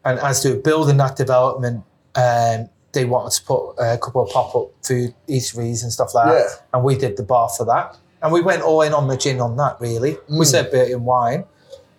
and 0.05 0.19
as 0.21 0.43
they 0.43 0.51
were 0.53 0.61
building 0.61 0.97
that 0.99 1.17
development, 1.17 1.83
um, 2.15 2.69
they 2.93 3.05
wanted 3.05 3.33
to 3.39 3.43
put 3.45 3.75
a 3.79 3.99
couple 3.99 4.23
of 4.23 4.31
pop 4.31 4.55
up 4.55 4.69
food 4.85 5.15
eateries 5.29 5.83
and 5.83 5.93
stuff 5.93 6.15
like 6.15 6.27
that, 6.27 6.35
Yeah. 6.39 6.55
and 6.75 6.85
we 6.85 6.97
did 6.97 7.17
the 7.17 7.23
bar 7.25 7.49
for 7.49 7.65
that, 7.67 7.97
and 8.23 8.33
we 8.33 8.41
went 8.41 8.63
all 8.63 8.83
in 8.83 8.93
on 8.95 9.09
the 9.09 9.17
gin 9.17 9.41
on 9.41 9.57
that. 9.57 9.77
Really, 9.81 10.17
we 10.29 10.45
Mm. 10.45 10.47
said 10.47 10.71
beer 10.71 10.85
and 10.95 11.05
wine, 11.05 11.45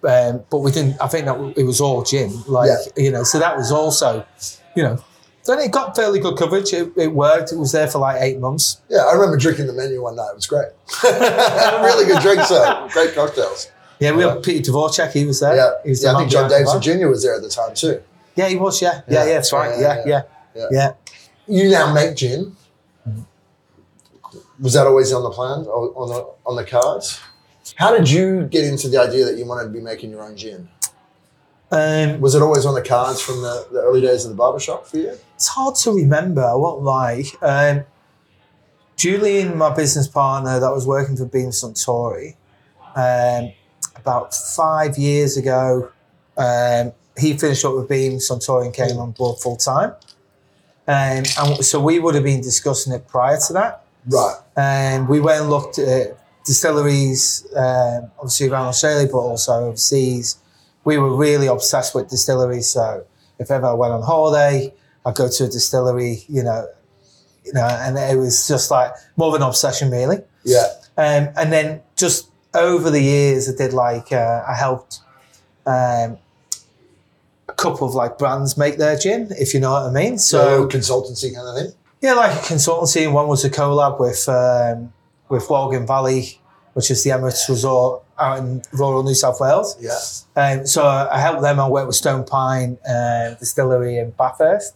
um, 0.04 0.44
but 0.50 0.60
we 0.60 0.72
didn't. 0.72 0.98
I 1.02 1.08
think 1.08 1.26
that 1.26 1.54
it 1.58 1.64
was 1.64 1.80
all 1.82 2.04
gin, 2.04 2.44
like 2.48 2.70
Yeah. 2.70 3.04
you 3.04 3.12
know. 3.12 3.24
So 3.24 3.40
that 3.40 3.58
was 3.58 3.72
also, 3.72 4.26
you 4.76 4.84
know, 4.84 4.98
then 5.46 5.60
it 5.60 5.72
got 5.72 5.96
fairly 5.96 6.20
good 6.20 6.38
coverage. 6.38 6.72
It, 6.74 6.92
it 6.96 7.14
worked. 7.14 7.52
It 7.52 7.58
was 7.58 7.72
there 7.72 7.88
for 7.88 8.00
like 8.00 8.22
eight 8.22 8.40
months. 8.40 8.78
Yeah, 8.90 9.00
I 9.00 9.14
remember 9.14 9.38
drinking 9.38 9.68
the 9.68 9.74
menu 9.74 10.02
one 10.02 10.16
night. 10.16 10.30
It 10.32 10.36
was 10.36 10.48
great. 10.48 10.70
really 11.04 12.06
good 12.06 12.22
drinks, 12.22 12.50
though. 12.50 12.88
Great 12.92 13.16
cocktails. 13.16 13.68
Yeah, 14.00 14.12
we 14.12 14.24
had 14.24 14.44
Peter 14.44 14.72
Dvorak. 14.72 15.12
He 15.12 15.26
was 15.26 15.40
there. 15.42 15.56
Yeah, 15.56 15.72
he 15.84 15.90
was 15.90 16.04
yeah 16.04 16.12
the 16.12 16.16
I 16.18 16.20
think 16.22 16.32
John 16.32 16.50
Davidson. 16.50 16.82
Jr. 16.82 17.08
was 17.08 17.24
there 17.24 17.36
at 17.36 17.42
the 17.42 17.50
time 17.50 17.74
too. 17.74 18.02
Yeah, 18.36 18.48
he 18.48 18.56
was. 18.56 18.82
Yeah, 18.82 19.02
yeah, 19.08 19.14
Yeah. 19.24 19.26
yeah. 19.26 19.34
that's 19.34 19.52
right. 19.52 19.72
Yeah, 19.80 19.80
Yeah, 19.82 20.04
yeah, 20.06 20.22
yeah, 20.56 20.62
yeah. 20.62 20.68
yeah. 20.72 20.92
You 21.64 21.70
now 21.70 21.92
make 21.94 22.16
gin. 22.16 22.56
Was 24.62 24.74
that 24.74 24.88
always 24.88 25.13
on 25.13 25.24
the 25.24 25.30
plan, 25.30 25.66
or 25.68 25.94
on 25.96 26.10
the 26.10 26.28
on 26.46 26.56
the 26.56 26.66
cards? 26.66 27.20
How 27.75 27.96
did 27.96 28.10
you 28.10 28.46
get 28.48 28.66
into 28.66 28.89
the 28.89 28.98
idea 29.00 29.25
that 29.25 29.38
you 29.38 29.46
wanted 29.46 29.66
to 29.66 29.70
be 29.70 29.80
making 29.80 30.12
your 30.12 30.24
own 30.24 30.36
gin? 30.36 30.68
Um, 31.72 32.20
Was 32.20 32.34
it 32.34 32.42
always 32.42 32.66
on 32.66 32.74
the 32.74 32.82
cards 32.82 33.22
from 33.22 33.42
the, 33.42 33.68
the 33.72 33.82
early 33.82 34.01
days 34.01 34.25
of 34.25 34.32
the 34.32 34.36
barbershop 34.36 34.88
for 34.88 34.98
you? 34.98 35.16
it's 35.36 35.48
hard 35.48 35.75
to 35.75 35.92
remember. 35.92 36.44
I 36.44 36.56
won't 36.56 36.82
lie. 36.82 37.24
Um, 37.42 37.86
Julian, 38.98 39.58
my 39.58 39.74
business 39.74 40.08
partner 40.08 40.60
that 40.60 40.72
was 40.72 40.86
working 40.86 41.16
for 41.16 41.25
Beam 41.25 41.51
Suntory, 41.51 42.36
um, 42.96 43.54
about 43.96 44.34
five 44.34 44.98
years 44.98 45.38
ago, 45.38 45.92
um, 46.36 46.92
he 47.18 47.38
finished 47.38 47.63
up 47.63 47.75
with 47.75 47.88
Beam 47.88 48.13
Suntory 48.18 48.66
and 48.66 48.74
came 48.74 48.98
on 48.98 49.12
board 49.12 49.39
full 49.39 49.56
time. 49.56 49.92
Um, 50.88 51.24
and 51.39 51.63
so 51.63 51.80
we 51.80 52.00
would 52.00 52.16
have 52.16 52.24
been 52.24 52.42
discussing 52.42 52.92
it 52.92 53.08
prior 53.08 53.38
to 53.48 53.54
that. 53.54 53.86
Right. 54.08 54.36
And 54.56 55.08
we 55.08 55.20
went 55.20 55.41
and 55.41 55.50
looked 55.50 55.79
at 55.79 56.18
distilleries, 56.46 57.46
um, 57.56 58.12
obviously 58.18 58.50
around 58.50 58.68
Australia, 58.68 59.08
but 59.12 59.20
also 59.20 59.53
overseas. 59.65 60.38
We 60.84 60.98
were 60.98 61.15
really 61.15 61.48
obsessed 61.48 61.94
with 61.94 62.10
distilleries. 62.10 62.70
So 62.70 63.06
if 63.38 63.51
ever 63.51 63.68
I 63.68 63.74
went 63.74 63.94
on 63.94 64.01
holiday, 64.01 64.74
I'd 65.06 65.15
go 65.15 65.29
to 65.29 65.44
a 65.46 65.48
distillery, 65.48 66.24
you 66.27 66.44
know, 66.44 66.68
you 67.46 67.53
know, 67.53 67.65
and 67.65 67.98
it 67.98 68.18
was 68.18 68.48
just 68.48 68.72
like 68.72 68.91
more 69.15 69.29
of 69.29 69.36
an 69.36 69.41
obsession, 69.41 69.91
really. 69.91 70.18
Yeah. 70.44 70.65
Um, 70.98 71.29
and 71.38 71.53
then 71.53 71.82
just 71.96 72.29
over 72.53 72.89
the 72.89 73.01
years, 73.01 73.50
I 73.50 73.56
did 73.56 73.74
like 73.74 74.12
uh, 74.12 74.44
I 74.48 74.56
helped 74.56 75.00
um, 75.65 76.18
a 77.48 77.53
couple 77.56 77.88
of 77.88 77.96
like 77.96 78.18
brands 78.18 78.58
make 78.58 78.77
their 78.77 78.98
gin, 78.98 79.29
if 79.32 79.53
you 79.53 79.60
know 79.60 79.72
what 79.72 79.84
I 79.84 79.91
mean. 79.91 80.18
So 80.18 80.68
So 80.70 80.77
consultancy 80.77 81.34
kind 81.34 81.48
of 81.48 81.56
thing. 81.58 81.74
Yeah, 82.01 82.13
like 82.13 82.32
a 82.32 82.39
consultancy, 82.53 83.03
and 83.06 83.13
one 83.13 83.27
was 83.27 83.44
a 83.46 83.50
collab 83.50 84.00
with 84.00 84.27
um, 84.29 84.94
with 85.29 85.48
Wolgan 85.48 85.86
Valley, 85.86 86.39
which 86.74 86.89
is 86.91 87.03
the 87.03 87.10
Emirates 87.12 87.48
Resort 87.50 88.03
out 88.20 88.39
in 88.39 88.62
rural 88.74 89.03
New 89.03 89.13
South 89.13 89.39
Wales. 89.39 89.77
Yeah. 89.79 89.98
Um, 90.36 90.65
so 90.68 90.86
I 90.86 91.20
helped 91.20 91.41
them. 91.41 91.60
I 91.60 91.68
worked 91.70 91.88
with 91.88 91.96
Stone 91.96 92.25
Pine 92.25 92.77
uh, 92.88 93.36
Distillery 93.36 93.98
in 93.98 94.12
Bathurst. 94.12 94.75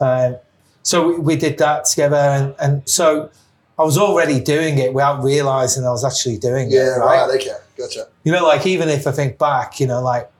Um, 0.00 0.36
so 0.82 1.08
we, 1.08 1.18
we 1.18 1.36
did 1.36 1.58
that 1.58 1.84
together, 1.86 2.16
and, 2.16 2.54
and 2.60 2.88
so 2.88 3.30
I 3.78 3.82
was 3.82 3.98
already 3.98 4.40
doing 4.40 4.78
it 4.78 4.92
without 4.94 5.22
realizing 5.22 5.84
I 5.86 5.90
was 5.90 6.04
actually 6.04 6.38
doing 6.38 6.70
Yeah. 6.70 6.80
it. 6.80 6.84
Yeah, 6.84 6.96
right? 6.96 7.26
right. 7.28 7.34
Okay. 7.40 7.56
Gotcha. 7.76 8.08
You 8.24 8.32
know, 8.32 8.44
like 8.46 8.66
even 8.66 8.88
if 8.88 9.06
I 9.06 9.12
think 9.12 9.38
back, 9.38 9.80
you 9.80 9.86
know, 9.86 10.02
like 10.02 10.30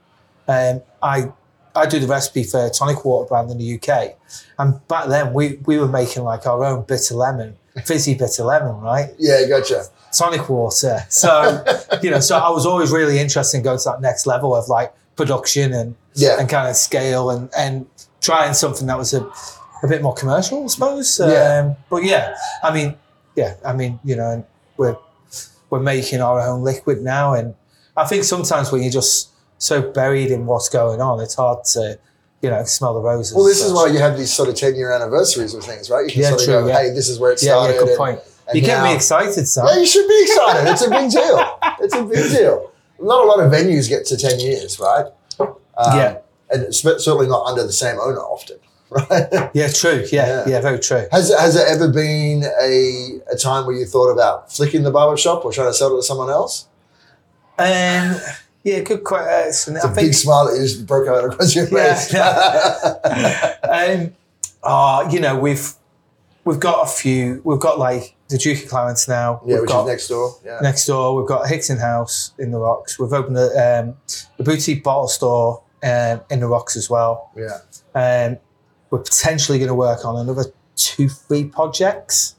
um, 0.47 0.81
I 1.01 1.31
I 1.75 1.85
do 1.85 1.99
the 1.99 2.07
recipe 2.07 2.43
for 2.43 2.69
tonic 2.69 3.05
water 3.05 3.27
brand 3.27 3.49
in 3.51 3.57
the 3.57 3.75
UK, 3.75 4.15
and 4.59 4.85
back 4.87 5.07
then 5.07 5.33
we 5.33 5.59
we 5.65 5.77
were 5.77 5.87
making 5.87 6.23
like 6.23 6.45
our 6.45 6.63
own 6.63 6.83
bitter 6.83 7.15
lemon, 7.15 7.55
fizzy 7.85 8.13
bitter 8.15 8.43
lemon, 8.43 8.79
right? 8.81 9.09
Yeah. 9.17 9.47
Gotcha. 9.47 9.85
Tonic 10.11 10.49
water. 10.49 10.99
So 11.09 11.63
you 12.03 12.11
know, 12.11 12.19
so 12.19 12.37
I 12.37 12.49
was 12.49 12.65
always 12.65 12.91
really 12.91 13.19
interested 13.19 13.57
in 13.57 13.63
going 13.63 13.77
to 13.77 13.83
that 13.85 14.01
next 14.01 14.25
level 14.27 14.55
of 14.55 14.67
like 14.67 14.93
production 15.15 15.71
and 15.73 15.95
Yeah. 16.13 16.37
and 16.39 16.49
kind 16.49 16.67
of 16.69 16.75
scale 16.75 17.29
and 17.29 17.49
and 17.57 17.85
trying 18.19 18.53
something 18.53 18.87
that 18.87 18.97
was 18.97 19.13
a 19.13 19.29
a 19.83 19.87
bit 19.87 20.01
more 20.03 20.13
commercial, 20.13 20.63
I 20.63 20.67
suppose. 20.67 21.19
Yeah. 21.19 21.63
Um, 21.65 21.75
but 21.89 22.03
yeah, 22.03 22.35
I 22.61 22.71
mean, 22.73 22.95
yeah, 23.35 23.55
I 23.65 23.73
mean, 23.73 23.99
you 24.03 24.15
know, 24.15 24.29
and 24.29 24.43
we're 24.77 24.97
we're 25.69 25.79
making 25.79 26.21
our 26.21 26.39
own 26.41 26.61
liquid 26.63 27.01
now, 27.01 27.33
and 27.33 27.55
I 27.95 28.05
think 28.05 28.25
sometimes 28.25 28.71
when 28.71 28.83
you're 28.83 28.91
just 28.91 29.29
so 29.61 29.81
buried 29.81 30.31
in 30.31 30.45
what's 30.47 30.69
going 30.69 31.01
on, 31.01 31.19
it's 31.19 31.35
hard 31.35 31.63
to, 31.73 31.99
you 32.41 32.49
know, 32.49 32.63
smell 32.63 32.95
the 32.95 32.99
roses. 33.01 33.35
Well, 33.35 33.45
this 33.45 33.61
is 33.63 33.71
why 33.71 33.87
you 33.87 33.99
have 33.99 34.17
these 34.17 34.33
sort 34.33 34.49
of 34.49 34.55
ten 34.55 34.75
year 34.75 34.91
anniversaries 34.91 35.53
of 35.53 35.63
things, 35.63 35.89
right? 35.89 36.05
You 36.07 36.11
can 36.11 36.21
Yeah, 36.23 36.29
sort 36.29 36.41
of 36.41 36.45
true, 36.45 36.53
go, 36.61 36.67
yeah. 36.67 36.77
hey, 36.81 36.89
this 36.89 37.07
is 37.09 37.19
where 37.19 37.31
it 37.31 37.39
started. 37.39 37.73
yeah, 37.73 37.79
good 37.79 37.89
and- 37.89 37.97
point. 37.97 38.19
and 38.47 38.55
You 38.55 38.61
get 38.65 38.83
me 38.83 38.93
excited, 38.95 39.47
Sam. 39.47 39.67
Yeah, 39.67 39.77
you 39.77 39.85
should 39.85 40.07
be 40.07 40.19
excited. 40.23 40.69
It's 40.71 40.81
a 40.81 40.89
big 40.89 41.11
deal. 41.11 41.59
It's 41.79 41.95
a 41.95 42.03
big 42.03 42.31
deal. 42.31 42.71
Not 42.99 43.23
a 43.23 43.27
lot 43.27 43.39
of 43.39 43.51
venues 43.51 43.87
get 43.87 44.05
to 44.07 44.17
10 44.17 44.39
years, 44.39 44.79
right? 44.79 45.05
Um, 45.39 45.53
Yeah. 45.97 46.17
And 46.53 46.73
certainly 46.75 47.27
not 47.27 47.45
under 47.45 47.63
the 47.63 47.71
same 47.71 47.97
owner 47.99 48.19
often, 48.19 48.57
right? 48.89 49.49
Yeah, 49.53 49.69
true. 49.69 50.03
Yeah, 50.11 50.25
Yeah. 50.27 50.43
yeah, 50.47 50.61
very 50.61 50.79
true. 50.79 51.05
has, 51.11 51.31
has 51.33 51.53
there 51.53 51.65
ever 51.67 51.87
been 51.87 52.43
a, 52.61 53.21
a 53.31 53.37
time 53.37 53.65
where 53.65 53.75
you 53.75 53.85
thought 53.85 54.11
about 54.11 54.51
flicking 54.51 54.83
the 54.83 54.91
barber 54.91 55.15
shop 55.17 55.45
or 55.45 55.51
trying 55.53 55.69
to 55.69 55.73
sell 55.73 55.93
it 55.93 55.97
to 56.01 56.03
someone 56.03 56.29
else? 56.29 56.67
Um, 57.57 58.15
yeah, 58.63 58.79
good 58.81 59.03
question. 59.03 59.75
It's 59.75 59.85
a 59.85 59.87
I 59.87 59.93
big 59.93 60.03
think 60.05 60.13
smile 60.13 60.45
that 60.51 60.57
just 60.59 60.85
broke 60.85 61.07
out 61.07 61.23
across 61.25 61.55
your 61.55 61.67
Yeah, 61.69 61.95
face. 61.95 62.13
um, 63.63 64.13
uh, 64.63 65.09
you 65.11 65.19
know, 65.19 65.37
we've 65.39 65.73
we've 66.45 66.59
got 66.59 66.87
a 66.87 66.89
few. 66.91 67.41
We've 67.43 67.59
got 67.59 67.79
like 67.79 68.15
the 68.29 68.37
Duke 68.37 68.63
of 68.63 68.69
Clarence 68.69 69.07
now. 69.07 69.41
yeah, 69.45 69.53
we've 69.55 69.61
which 69.61 69.69
got 69.69 69.81
is 69.83 69.87
next 69.87 70.07
door. 70.07 70.35
Yeah. 70.45 70.59
next 70.61 70.85
door. 70.85 71.15
We've 71.15 71.27
got 71.27 71.47
Hickson 71.47 71.77
House 71.79 72.33
in 72.37 72.51
the 72.51 72.59
Rocks. 72.59 72.97
We've 72.99 73.11
opened 73.13 73.37
a, 73.37 73.81
um, 73.81 73.95
a 74.39 74.43
boutique 74.43 74.83
bottle 74.83 75.07
store 75.07 75.61
um, 75.83 76.21
in 76.29 76.39
the 76.39 76.47
Rocks 76.47 76.75
as 76.77 76.89
well. 76.89 77.31
Yeah. 77.35 77.57
Um, 77.95 78.37
we're 78.89 78.99
potentially 78.99 79.57
going 79.57 79.67
to 79.69 79.75
work 79.75 80.05
on 80.05 80.17
another 80.17 80.45
two, 80.75 81.09
three 81.09 81.45
projects. 81.45 82.35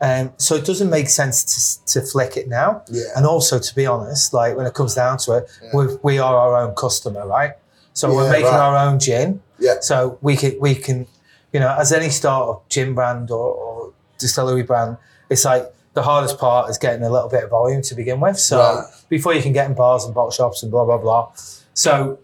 Um, 0.00 0.32
so 0.36 0.54
it 0.54 0.64
doesn't 0.64 0.90
make 0.90 1.08
sense 1.08 1.82
to, 1.84 2.00
to 2.00 2.06
flick 2.06 2.36
it 2.36 2.48
now. 2.48 2.82
Yeah. 2.88 3.02
And 3.16 3.26
also, 3.26 3.58
to 3.58 3.74
be 3.74 3.84
honest, 3.86 4.32
like 4.32 4.56
when 4.56 4.66
it 4.66 4.74
comes 4.74 4.94
down 4.94 5.18
to 5.18 5.38
it, 5.38 5.50
Yeah. 5.62 5.70
we 5.74 5.86
we 6.02 6.18
are 6.18 6.36
our 6.36 6.56
own 6.62 6.74
customer, 6.74 7.26
right? 7.26 7.52
So 7.94 8.14
we're 8.14 8.30
making 8.30 8.44
right. 8.46 8.60
our 8.60 8.76
own 8.88 9.00
gin. 9.00 9.40
Yeah. 9.58 9.76
So 9.80 10.18
we 10.22 10.36
can 10.36 10.56
we 10.60 10.76
can, 10.76 11.06
you 11.52 11.58
know, 11.60 11.74
as 11.76 11.92
any 11.92 12.10
startup 12.10 12.68
gin 12.68 12.94
brand 12.94 13.30
or, 13.32 13.52
or 13.54 13.92
distillery 14.18 14.62
brand, 14.62 14.98
it's 15.30 15.44
like 15.44 15.64
the 15.94 16.02
hardest 16.02 16.38
part 16.38 16.70
is 16.70 16.78
getting 16.78 17.02
a 17.02 17.10
little 17.10 17.28
bit 17.28 17.42
of 17.42 17.50
volume 17.50 17.82
to 17.82 17.94
begin 17.96 18.20
with. 18.20 18.38
So 18.38 18.58
Right. 18.58 18.84
before 19.08 19.34
you 19.34 19.42
can 19.42 19.52
get 19.52 19.66
in 19.68 19.74
bars 19.74 20.04
and 20.04 20.14
bottle 20.14 20.30
shops 20.30 20.62
and 20.62 20.70
blah 20.70 20.84
blah 20.84 20.98
blah. 20.98 21.32
So 21.74 22.18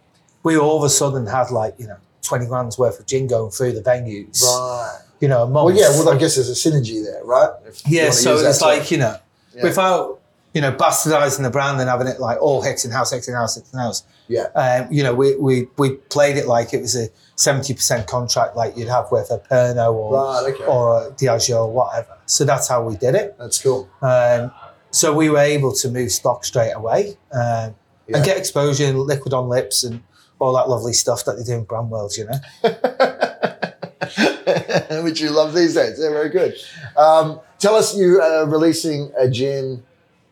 we 0.44 0.56
all 0.56 0.76
of 0.78 0.84
a 0.84 0.90
sudden 0.90 1.26
had 1.26 1.50
like 1.50 1.74
you 1.78 1.88
know 1.88 1.96
twenty 2.22 2.46
grand's 2.46 2.78
worth 2.78 3.00
of 3.00 3.06
gin 3.06 3.26
going 3.26 3.50
through 3.50 3.72
the 3.72 3.82
venues. 3.82 4.42
Right. 4.44 5.00
You 5.24 5.28
know, 5.28 5.42
a 5.44 5.48
month. 5.48 5.64
Well, 5.66 5.74
yeah, 5.74 5.88
well, 5.96 6.10
I 6.10 6.18
guess 6.18 6.34
there's 6.34 6.50
a 6.50 6.60
synergy 6.68 7.02
there, 7.02 7.24
right? 7.24 7.50
If 7.66 7.80
Yeah, 7.88 8.10
so 8.10 8.36
it's 8.36 8.60
like 8.60 8.90
you 8.90 8.98
know, 8.98 9.16
Yeah. 9.54 9.62
without 9.62 10.20
you 10.52 10.60
know 10.60 10.70
bastardizing 10.70 11.42
the 11.42 11.50
brand 11.50 11.80
and 11.80 11.88
having 11.88 12.08
it 12.12 12.20
like 12.20 12.38
all 12.42 12.60
Hickson 12.62 12.90
House, 12.90 13.10
Hickson 13.10 13.32
House, 13.34 13.54
Hickson 13.56 13.78
House. 13.78 14.02
Yeah. 14.28 14.48
Um, 14.64 14.92
you 14.92 15.02
know, 15.02 15.14
we, 15.14 15.34
we 15.36 15.54
we 15.78 15.86
played 16.16 16.36
it 16.36 16.46
like 16.46 16.74
it 16.74 16.82
was 16.82 16.94
a 16.94 17.06
seventy 17.36 17.72
percent 17.72 18.06
contract, 18.06 18.54
like 18.54 18.76
you'd 18.76 18.88
have 18.88 19.06
with 19.10 19.30
a 19.30 19.38
Pernod 19.38 19.92
or 19.94 20.12
Right, 20.14 20.52
okay. 20.54 20.64
or 20.66 21.06
a 21.06 21.10
Diageo 21.12 21.58
or 21.66 21.72
whatever. 21.72 22.16
So 22.26 22.44
that's 22.44 22.68
how 22.68 22.82
we 22.82 22.96
did 22.96 23.14
it. 23.14 23.34
That's 23.38 23.62
cool. 23.62 23.88
Um, 24.02 24.52
so 24.90 25.14
we 25.14 25.30
were 25.30 25.38
able 25.56 25.72
to 25.82 25.88
move 25.90 26.10
stock 26.12 26.44
straight 26.44 26.72
away 26.72 27.16
um, 27.32 27.74
Yeah. 28.06 28.16
and 28.16 28.24
get 28.24 28.36
exposure, 28.36 28.84
and 28.84 28.98
liquid 29.00 29.32
on 29.32 29.48
lips, 29.48 29.84
and 29.84 30.02
all 30.38 30.52
that 30.58 30.68
lovely 30.68 30.92
stuff 30.92 31.24
that 31.24 31.34
they 31.38 31.44
do 31.44 31.54
in 31.54 31.64
Bramwell's. 31.64 32.18
You 32.18 32.26
know. 32.28 32.38
which 35.02 35.20
you 35.20 35.30
love 35.30 35.54
these 35.54 35.74
days. 35.74 35.98
They're 35.98 36.12
very 36.12 36.28
good. 36.30 36.54
Um, 36.96 37.40
tell 37.58 37.74
us, 37.74 37.96
you 37.96 38.20
are 38.20 38.46
releasing 38.46 39.12
a 39.16 39.28
gin 39.28 39.82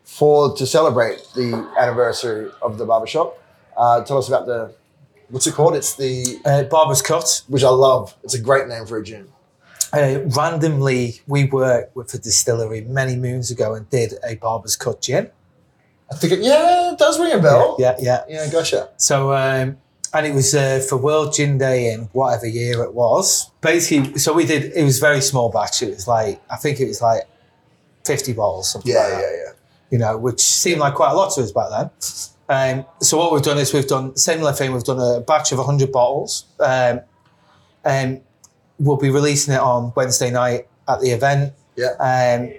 for 0.05 0.55
to 0.57 0.67
celebrate 0.67 1.27
the 1.35 1.69
anniversary 1.79 2.51
of 2.61 2.79
the 2.79 2.85
barbershop. 2.85 3.39
Uh, 3.77 4.03
tell 4.05 4.19
us 4.19 4.29
about 4.29 4.47
the 4.47 4.75
what's 5.31 5.47
it 5.47 5.55
called? 5.55 5.75
It's 5.75 5.95
the 5.97 6.39
Uh, 6.45 6.65
Barber's 6.65 7.01
Cut. 7.03 7.43
which 7.49 7.65
I 7.65 7.71
love. 7.71 8.15
It's 8.23 8.35
a 8.35 8.41
great 8.41 8.69
name 8.69 8.85
for 8.87 8.99
a 8.99 9.03
gin. 9.05 9.29
Uh, 9.95 10.21
randomly, 10.37 11.21
we 11.27 11.45
worked 11.45 11.95
with 11.97 12.13
a 12.15 12.19
distillery 12.19 12.81
many 12.83 13.17
moons 13.17 13.51
ago 13.51 13.75
and 13.75 13.89
did 13.91 14.15
a 14.25 14.35
Barber's 14.37 14.77
Cut 14.77 15.01
gin. 15.01 15.31
I 16.11 16.15
think 16.17 16.35
it, 16.35 16.39
yeah, 16.41 16.93
it 16.93 16.99
does 16.99 17.19
ring 17.19 17.33
a 17.33 17.39
bell. 17.39 17.77
Yeah, 17.79 17.97
yeah. 17.99 18.25
Yeah, 18.29 18.51
gotcha. 18.51 18.91
So, 18.99 19.33
um, 19.35 19.79
and 20.15 20.27
it 20.27 20.35
was 20.35 20.55
uh, 20.55 20.85
for 20.89 20.97
World 20.97 21.35
Gin 21.35 21.59
Day 21.59 21.93
in 21.93 22.03
whatever 22.13 22.47
year 22.47 22.83
it 22.83 22.95
was. 22.95 23.51
Basically, 23.61 24.19
so 24.19 24.33
we 24.33 24.45
did. 24.47 24.73
It 24.75 24.85
was 24.85 24.99
a 24.99 25.01
very 25.01 25.21
small 25.21 25.51
batch. 25.51 25.83
It 25.83 25.91
was 25.91 26.07
like 26.09 26.41
I 26.51 26.57
think 26.57 26.81
it 26.81 26.87
was 26.87 27.01
like 27.03 27.23
fifty 28.05 28.33
bottles, 28.33 28.71
something 28.71 28.93
Yeah, 28.93 29.01
like 29.01 29.11
yeah, 29.13 29.19
that. 29.19 29.33
yeah. 29.47 29.53
You 29.91 29.99
know, 29.99 30.17
which 30.19 30.41
seemed 30.41 30.81
like 30.81 30.95
quite 30.95 31.11
a 31.13 31.15
lot 31.15 31.33
to 31.35 31.43
us 31.43 31.53
back 31.53 31.69
then. 31.71 31.91
Um, 32.49 32.87
so 33.01 33.19
what 33.19 33.33
we've 33.33 33.43
done 33.43 33.59
is 33.59 33.73
we've 33.73 33.87
done 33.87 34.17
similar 34.17 34.53
thing. 34.53 34.73
We've 34.73 34.83
done 34.85 34.99
a 34.99 35.21
batch 35.21 35.53
of 35.53 35.65
hundred 35.65 35.93
bottles. 35.93 36.47
Um, 36.61 37.01
and 37.85 38.21
we'll 38.79 38.97
be 38.97 39.11
releasing 39.11 39.55
it 39.55 39.61
on 39.61 39.93
Wednesday 39.97 40.31
night 40.31 40.67
at 40.89 41.01
the 41.01 41.11
event. 41.11 41.53
Yeah. 41.77 41.93
Um, 42.01 42.53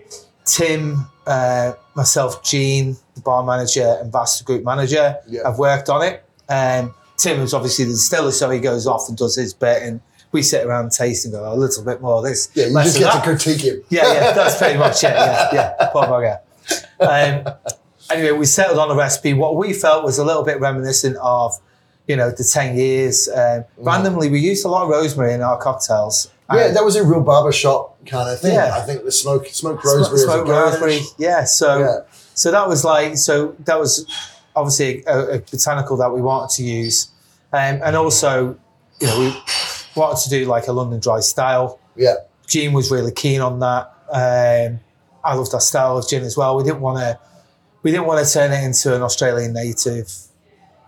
Tim, 0.46 1.06
uh, 1.26 1.74
myself, 1.96 2.44
Gene, 2.44 2.98
the 3.16 3.22
bar 3.22 3.44
manager, 3.44 3.98
and 4.02 4.12
Vasta 4.12 4.44
Group 4.44 4.64
manager 4.64 5.18
Yeah. 5.28 5.42
have 5.46 5.58
worked 5.60 5.90
on 5.90 6.02
it. 6.04 6.24
Um, 6.50 6.94
Tim 7.24 7.40
is 7.42 7.54
obviously 7.54 7.86
the 7.86 7.92
distiller, 7.92 8.32
so 8.32 8.50
he 8.50 8.60
goes 8.60 8.86
off 8.88 9.08
and 9.10 9.18
does 9.18 9.36
his 9.36 9.54
bit 9.54 9.84
and 9.84 10.02
we 10.32 10.42
sit 10.42 10.66
around 10.66 10.92
tasting 10.92 11.32
go 11.32 11.44
"Oh, 11.46 11.54
a 11.54 11.56
little 11.56 11.84
bit 11.84 12.02
more 12.02 12.18
of 12.18 12.24
this. 12.24 12.50
Yeah, 12.56 12.66
you 12.68 12.74
just 12.84 12.98
get 12.98 13.14
that." 13.14 13.24
to 13.24 13.30
critique 13.30 13.62
him. 13.62 13.84
Yeah, 13.90 14.12
yeah, 14.14 14.32
that's 14.34 14.58
pretty 14.58 14.78
much 14.80 15.04
it. 15.04 15.12
Yeah, 15.12 15.50
yeah, 15.54 15.90
poor 15.94 16.04
bugger. 16.06 16.40
Um, 17.00 17.54
anyway, 18.10 18.32
we 18.38 18.46
settled 18.46 18.80
on 18.80 18.90
a 18.92 18.96
recipe. 18.96 19.34
What 19.34 19.56
we 19.56 19.74
felt 19.74 20.04
was 20.04 20.18
a 20.18 20.26
little 20.26 20.44
bit 20.44 20.60
reminiscent 20.60 21.18
of, 21.22 21.54
you 22.08 22.16
know, 22.16 22.32
the 22.32 22.44
ten 22.44 22.76
years. 22.76 23.30
Um, 23.30 23.66
randomly, 23.78 24.30
we 24.30 24.40
used 24.40 24.66
a 24.66 24.70
lot 24.70 24.84
of 24.84 24.90
rosemary 24.90 25.34
in 25.34 25.42
our 25.42 25.58
cocktails. 25.58 26.30
Yeah, 26.54 26.68
that 26.72 26.84
was 26.84 26.96
a 26.96 27.04
real 27.04 27.22
barbershop 27.22 28.06
kind 28.06 28.30
of 28.30 28.40
thing. 28.40 28.54
Yeah. 28.54 28.76
I 28.76 28.82
think 28.82 29.04
the 29.06 29.12
smoke, 29.12 29.48
smoked 29.48 29.82
smoke- 29.82 29.98
rosemary, 29.98 30.20
smoked 30.20 30.50
rosemary. 30.50 31.00
Yeah, 31.18 31.46
so 31.46 31.80
Yeah. 31.80 32.00
so 32.36 32.52
that 32.52 32.68
was 32.68 32.84
like 32.84 33.18
so 33.18 33.56
that 33.66 33.80
was 33.80 34.06
obviously 34.56 35.04
a, 35.08 35.36
a 35.36 35.40
botanical 35.40 35.98
that 35.98 36.12
we 36.14 36.22
wanted 36.22 36.54
to 36.58 36.64
use, 36.64 37.08
um, 37.54 37.80
and 37.84 37.96
also, 37.96 38.58
you 39.00 39.08
know, 39.08 39.20
we 39.20 39.34
wanted 39.96 40.22
to 40.24 40.30
do 40.30 40.46
like 40.46 40.68
a 40.68 40.72
London 40.72 41.00
dry 41.00 41.20
style. 41.20 41.80
Yeah, 41.96 42.16
Gene 42.48 42.74
was 42.74 42.92
really 42.92 43.12
keen 43.12 43.42
on 43.42 43.60
that. 43.60 43.92
Um, 44.12 44.80
I 45.24 45.36
loved 45.36 45.54
our 45.54 45.62
style 45.62 45.98
of 45.98 46.08
gin 46.10 46.24
as 46.24 46.36
well. 46.36 46.58
We 46.58 46.64
didn't 46.64 46.82
want 46.82 46.98
to, 47.00 47.20
we 47.84 47.92
didn't 47.92 48.06
want 48.08 48.26
to 48.26 48.32
turn 48.32 48.52
it 48.52 48.64
into 48.64 48.94
an 48.96 49.02
Australian 49.02 49.54
native 49.54 50.12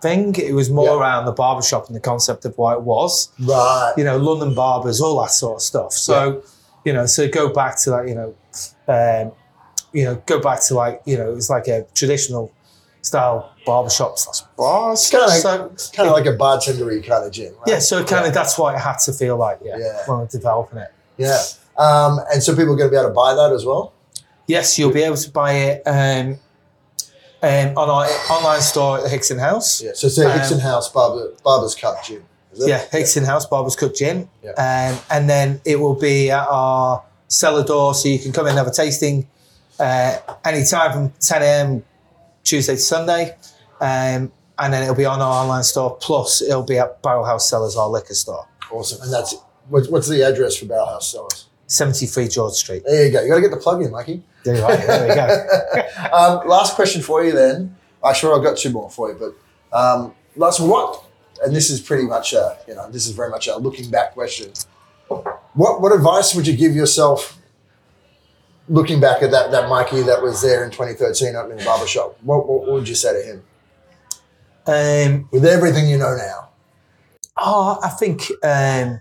thing. 0.02 0.34
It 0.36 0.52
was 0.52 0.68
more 0.70 0.88
Yeah. 0.88 1.00
around 1.00 1.24
the 1.24 1.32
barbershop 1.32 1.86
and 1.86 1.96
the 1.96 2.00
concept 2.00 2.44
of 2.44 2.56
what 2.58 2.74
it 2.76 2.82
was. 2.82 3.30
right. 3.40 3.94
You 3.96 4.04
know, 4.04 4.18
London 4.18 4.54
barbers, 4.54 5.00
all 5.00 5.20
that 5.22 5.30
sort 5.30 5.56
of 5.56 5.62
stuff. 5.62 5.92
So, 5.94 6.42
you 6.84 6.92
know, 6.92 7.06
so 7.06 7.26
go 7.28 7.48
back 7.48 7.80
to 7.84 7.90
that. 7.90 8.08
You 8.08 8.14
know, 8.14 8.34
um, 8.88 9.32
you 9.92 10.04
know, 10.04 10.22
go 10.26 10.38
back 10.40 10.60
to 10.64 10.74
like 10.74 11.00
you 11.06 11.16
know, 11.16 11.30
it 11.30 11.34
was 11.34 11.48
like 11.48 11.66
a 11.68 11.86
traditional 11.94 12.52
style 13.06 13.52
barbershop 13.64 14.18
slash 14.18 14.40
bars. 14.56 15.08
Kinda 15.08 15.26
like- 15.26 15.40
so, 15.40 15.72
Kind 15.94 16.08
of 16.08 16.14
like 16.14 16.26
a 16.26 16.36
bartendery 16.36 17.06
kind 17.06 17.24
of 17.24 17.30
gin. 17.32 17.52
Right? 17.54 17.68
yeah, 17.68 17.78
so 17.78 18.04
kind 18.04 18.26
of 18.26 18.34
that's 18.34 18.58
what 18.58 18.74
it 18.74 18.78
had 18.80 18.98
to 19.06 19.12
feel 19.12 19.36
like. 19.36 19.58
Yeah, 19.62 19.76
Yeah. 19.78 20.02
when 20.06 20.18
we're 20.18 20.26
developing 20.26 20.78
it. 20.78 20.92
Yeah. 21.16 21.38
Um, 21.78 22.20
and 22.32 22.42
so 22.42 22.54
people 22.56 22.72
are 22.74 22.76
going 22.76 22.90
to 22.90 22.94
be 22.94 22.96
able 22.98 23.08
to 23.10 23.14
buy 23.14 23.34
that 23.34 23.52
as 23.52 23.64
well. 23.64 23.92
Yes, 24.46 24.78
you'll 24.78 24.92
be 24.92 25.02
able 25.02 25.16
to 25.16 25.30
buy 25.30 25.52
it 25.52 25.82
um, 25.86 26.38
um, 27.42 27.68
on 27.76 27.88
our 27.88 28.06
online 28.30 28.60
store 28.60 28.98
at 28.98 29.02
the 29.04 29.08
Hickson 29.08 29.38
House. 29.38 29.82
Yeah. 29.82 29.92
So 29.94 30.06
it's 30.08 30.18
a 30.18 30.30
Hickson 30.32 30.60
House 30.60 30.88
Barber, 30.90 31.32
Barber's 31.44 31.74
Cut 31.74 32.08
it? 32.10 32.22
Yeah, 32.54 32.82
Hickson 32.90 33.24
House 33.24 33.44
Barber's 33.46 33.76
Cut 33.76 33.94
Gin. 33.94 34.28
Yeah. 34.42 34.50
Um, 34.52 34.98
and 35.10 35.28
then 35.30 35.60
it 35.64 35.78
will 35.78 35.94
be 35.94 36.30
at 36.30 36.46
our 36.48 37.02
cellar 37.28 37.64
door, 37.64 37.94
so 37.94 38.08
you 38.08 38.18
can 38.18 38.32
come 38.32 38.46
in 38.46 38.50
and 38.50 38.58
have 38.58 38.66
a 38.66 38.70
tasting 38.72 39.28
uh, 39.78 40.16
anytime 40.44 40.92
from 40.92 41.12
10 41.20 41.42
a.m. 41.42 41.84
Tuesday 42.46 42.74
to 42.74 42.80
Sunday. 42.80 43.36
Um, 43.80 44.32
and 44.58 44.72
then 44.72 44.82
it'll 44.82 44.94
be 44.94 45.04
on 45.04 45.20
our 45.20 45.42
online 45.42 45.64
store, 45.64 45.98
plus 46.00 46.40
it'll 46.40 46.62
be 46.62 46.78
at 46.78 47.02
Barrel 47.02 47.24
House 47.24 47.50
Cellars, 47.50 47.76
our 47.76 47.88
liquor 47.88 48.14
store, 48.14 48.48
Awesome. 48.70 49.02
And 49.02 49.12
that's 49.12 49.34
what, 49.68 49.90
what's 49.90 50.08
the 50.08 50.22
address 50.22 50.56
for 50.56 50.66
Barrel 50.66 50.86
House 50.86 51.12
Cellars? 51.12 51.46
73 51.66 52.28
George 52.28 52.54
Street. 52.54 52.82
There 52.84 53.06
you 53.06 53.12
go. 53.12 53.22
You 53.22 53.28
got 53.28 53.34
to 53.36 53.40
get 53.40 53.50
the 53.50 53.56
plug 53.56 53.82
in, 53.82 53.90
Mikey. 53.90 54.22
There 54.44 54.56
you 54.56 54.62
are, 54.62 54.76
there 54.76 55.08
we 55.08 55.14
go. 55.14 56.12
um, 56.16 56.48
last 56.48 56.74
question 56.74 57.02
for 57.02 57.24
you 57.24 57.32
then. 57.32 57.76
I'm 58.02 58.14
sure 58.14 58.36
I've 58.36 58.44
got 58.44 58.56
two 58.56 58.70
more 58.70 58.88
for 58.88 59.10
you, 59.10 59.18
but 59.18 59.76
um, 59.76 60.14
last 60.36 60.60
what? 60.60 61.04
And 61.44 61.54
this 61.54 61.70
is 61.70 61.80
pretty 61.80 62.04
much 62.04 62.32
a, 62.32 62.56
you 62.68 62.74
know, 62.74 62.90
this 62.90 63.06
is 63.06 63.12
very 63.12 63.30
much 63.30 63.48
a 63.48 63.56
looking 63.56 63.90
back 63.90 64.14
question. 64.14 64.52
What 65.08 65.80
what 65.80 65.92
advice 65.92 66.34
would 66.34 66.46
you 66.46 66.56
give 66.56 66.74
yourself 66.74 67.38
looking 68.68 69.00
back 69.00 69.22
at 69.22 69.30
that 69.30 69.50
that 69.52 69.68
Mikey 69.68 70.02
that 70.02 70.22
was 70.22 70.42
there 70.42 70.64
in 70.64 70.70
2013 70.70 71.34
opening 71.36 71.58
the 71.58 71.64
barbershop? 71.64 72.16
What, 72.22 72.46
what, 72.48 72.60
what 72.62 72.72
would 72.72 72.88
you 72.88 72.94
say 72.94 73.12
to 73.12 73.26
him 73.26 73.42
Um, 74.66 75.28
with 75.30 75.44
everything 75.44 75.88
you 75.88 75.98
know 75.98 76.16
now? 76.16 76.48
Oh, 77.38 77.78
I 77.82 77.88
think 77.90 78.30
um, 78.42 79.00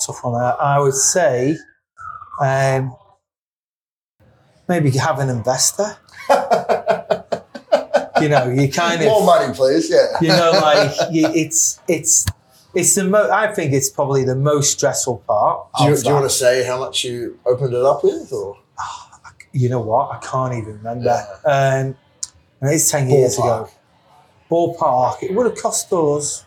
tough 0.00 0.22
one. 0.22 0.40
there. 0.40 0.60
I 0.60 0.78
would 0.78 0.94
say 0.94 1.56
um, 2.40 2.94
maybe 4.68 4.90
have 4.92 5.18
an 5.18 5.30
investor. 5.30 5.96
you 8.20 8.28
know, 8.28 8.48
you 8.50 8.70
kind 8.70 9.00
of 9.00 9.06
More 9.08 9.24
money, 9.24 9.52
please. 9.54 9.90
Yeah. 9.90 10.06
you 10.20 10.28
know, 10.28 10.52
like 10.62 10.92
you, 11.10 11.26
it's 11.28 11.80
it's 11.88 12.26
it's 12.74 12.94
the 12.94 13.04
mo- 13.04 13.30
I 13.30 13.52
think 13.52 13.72
it's 13.72 13.90
probably 13.90 14.24
the 14.24 14.36
most 14.36 14.72
stressful 14.72 15.18
part. 15.26 15.68
Do 15.78 15.84
you, 15.84 15.96
do 15.96 16.08
you 16.08 16.14
want 16.14 16.30
to 16.30 16.36
say 16.36 16.64
how 16.64 16.78
much 16.78 17.04
you 17.04 17.38
opened 17.46 17.74
it 17.74 17.82
up 17.82 18.02
with, 18.04 18.32
or 18.32 18.58
you 19.52 19.68
know 19.68 19.80
what? 19.80 20.10
I 20.10 20.18
can't 20.18 20.54
even 20.54 20.78
remember. 20.78 21.26
Um, 21.44 21.96
and 22.60 22.70
it's 22.74 22.90
10 22.90 23.10
years 23.10 23.38
ago. 23.38 23.68
Ballpark. 24.50 25.22
It 25.22 25.34
would 25.34 25.46
have 25.46 25.56
cost 25.56 25.92
us 25.92 26.44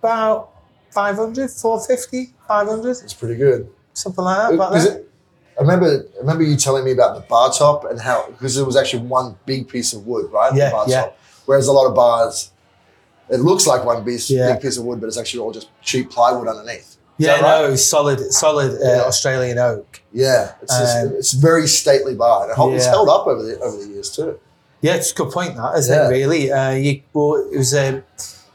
about 0.00 0.50
500, 0.90 1.50
450, 1.50 2.34
500, 2.46 2.90
it's 2.90 3.14
pretty 3.14 3.36
good? 3.36 3.70
something 3.98 4.24
like 4.24 4.56
that. 4.56 4.74
Is 4.74 4.84
that. 4.84 5.00
it, 5.00 5.10
I 5.58 5.62
remember, 5.62 6.06
I 6.16 6.20
remember 6.20 6.44
you 6.44 6.56
telling 6.56 6.84
me 6.84 6.92
about 6.92 7.16
the 7.16 7.22
bar 7.22 7.52
top 7.52 7.84
and 7.84 8.00
how 8.00 8.28
because 8.30 8.56
it 8.56 8.64
was 8.64 8.76
actually 8.76 9.04
one 9.04 9.36
big 9.44 9.68
piece 9.68 9.92
of 9.92 10.06
wood, 10.06 10.30
right? 10.30 10.54
Yeah, 10.54 10.66
the 10.66 10.70
bar 10.70 10.84
yeah. 10.88 11.00
top. 11.02 11.18
Whereas 11.46 11.66
a 11.66 11.72
lot 11.72 11.88
of 11.88 11.94
bars, 11.94 12.52
it 13.30 13.40
looks 13.40 13.66
like 13.66 13.84
one 13.84 14.04
piece, 14.04 14.30
Yeah. 14.30 14.52
big 14.52 14.62
piece 14.62 14.76
of 14.78 14.84
wood, 14.84 15.00
but 15.00 15.06
it's 15.06 15.18
actually 15.18 15.40
all 15.40 15.52
just 15.52 15.68
cheap 15.82 16.10
plywood 16.10 16.48
underneath. 16.48 16.80
Is 16.80 16.96
Yeah, 17.26 17.40
that 17.40 17.42
right? 17.42 17.68
no, 17.70 17.76
solid, 17.76 18.32
solid 18.32 18.72
uh, 18.80 18.84
Yeah. 18.84 19.02
Australian 19.02 19.58
oak. 19.58 20.00
Yeah, 20.12 20.52
it's 20.62 20.76
just, 20.78 20.96
Um, 20.98 21.12
it's 21.18 21.32
very 21.32 21.66
stately 21.66 22.14
bar. 22.14 22.42
And 22.44 22.52
it 22.52 22.56
held- 22.56 22.74
it's 22.74 22.86
held 22.86 23.08
up 23.08 23.26
over 23.26 23.42
the 23.42 23.58
over 23.60 23.76
the 23.76 23.86
years 23.88 24.10
too. 24.10 24.38
Yeah, 24.80 24.94
it's 24.94 25.10
a 25.10 25.14
good 25.14 25.30
point, 25.32 25.56
that, 25.56 25.76
isn't 25.78 25.92
Yeah. 25.94 26.06
it, 26.06 26.10
really? 26.10 26.52
Uh, 26.52 26.70
you, 26.70 27.02
well, 27.12 27.34
it 27.52 27.58
was 27.58 27.74
um, 27.74 28.04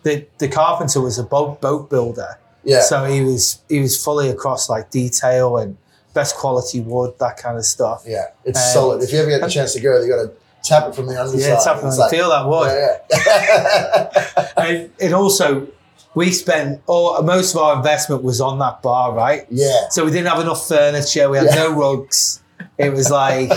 the, 0.03 0.25
the 0.37 0.47
carpenter 0.47 1.01
was 1.01 1.19
a 1.19 1.23
boat, 1.23 1.59
boat 1.59 1.89
builder. 1.89 2.37
Yeah, 2.63 2.81
So 2.81 3.03
he 3.03 3.19
was 3.21 3.57
he 3.67 3.79
was 3.81 4.01
fully 4.01 4.29
across 4.29 4.69
like 4.69 4.89
detail 4.89 5.57
and 5.57 5.75
best 6.13 6.35
quality 6.37 6.79
wood, 6.79 7.13
that 7.19 7.35
kind 7.35 7.57
of 7.57 7.65
stuff. 7.65 8.03
yeah, 8.07 8.27
it's 8.45 8.57
Um, 8.59 8.73
solid. 8.73 9.03
If 9.03 9.11
you 9.11 9.19
ever 9.19 9.29
get 9.29 9.41
the 9.41 9.49
chance 9.49 9.73
to 9.73 9.81
go, 9.81 9.99
you 10.01 10.07
got 10.07 10.21
to 10.23 10.31
tap 10.63 10.87
it 10.87 10.95
from 10.95 11.05
the 11.07 11.19
underside. 11.21 11.39
Yeah, 11.41 11.59
tap 11.63 11.77
it 11.77 11.83
on, 11.83 12.09
feel 12.09 12.29
that 12.29 12.47
wood. 12.47 12.71
Yeah, 12.71 12.97
yeah. 13.25 14.47
and 14.57 14.89
it 14.99 15.13
also 15.13 15.67
we 16.15 16.31
spent 16.31 16.81
all 16.87 17.21
most 17.23 17.55
of 17.55 17.61
our 17.61 17.75
investment 17.77 18.23
was 18.23 18.39
on 18.41 18.59
that 18.59 18.81
bar, 18.81 19.13
right? 19.13 19.45
yeah. 19.49 19.87
So 19.89 20.05
we 20.05 20.11
didn't 20.11 20.27
have 20.27 20.39
enough 20.39 20.67
furniture. 20.67 21.29
We 21.29 21.37
had 21.37 21.47
Yeah. 21.47 21.55
no 21.55 21.73
rugs. 21.73 22.39
It 22.77 22.91
was 22.93 23.09
like 23.11 23.51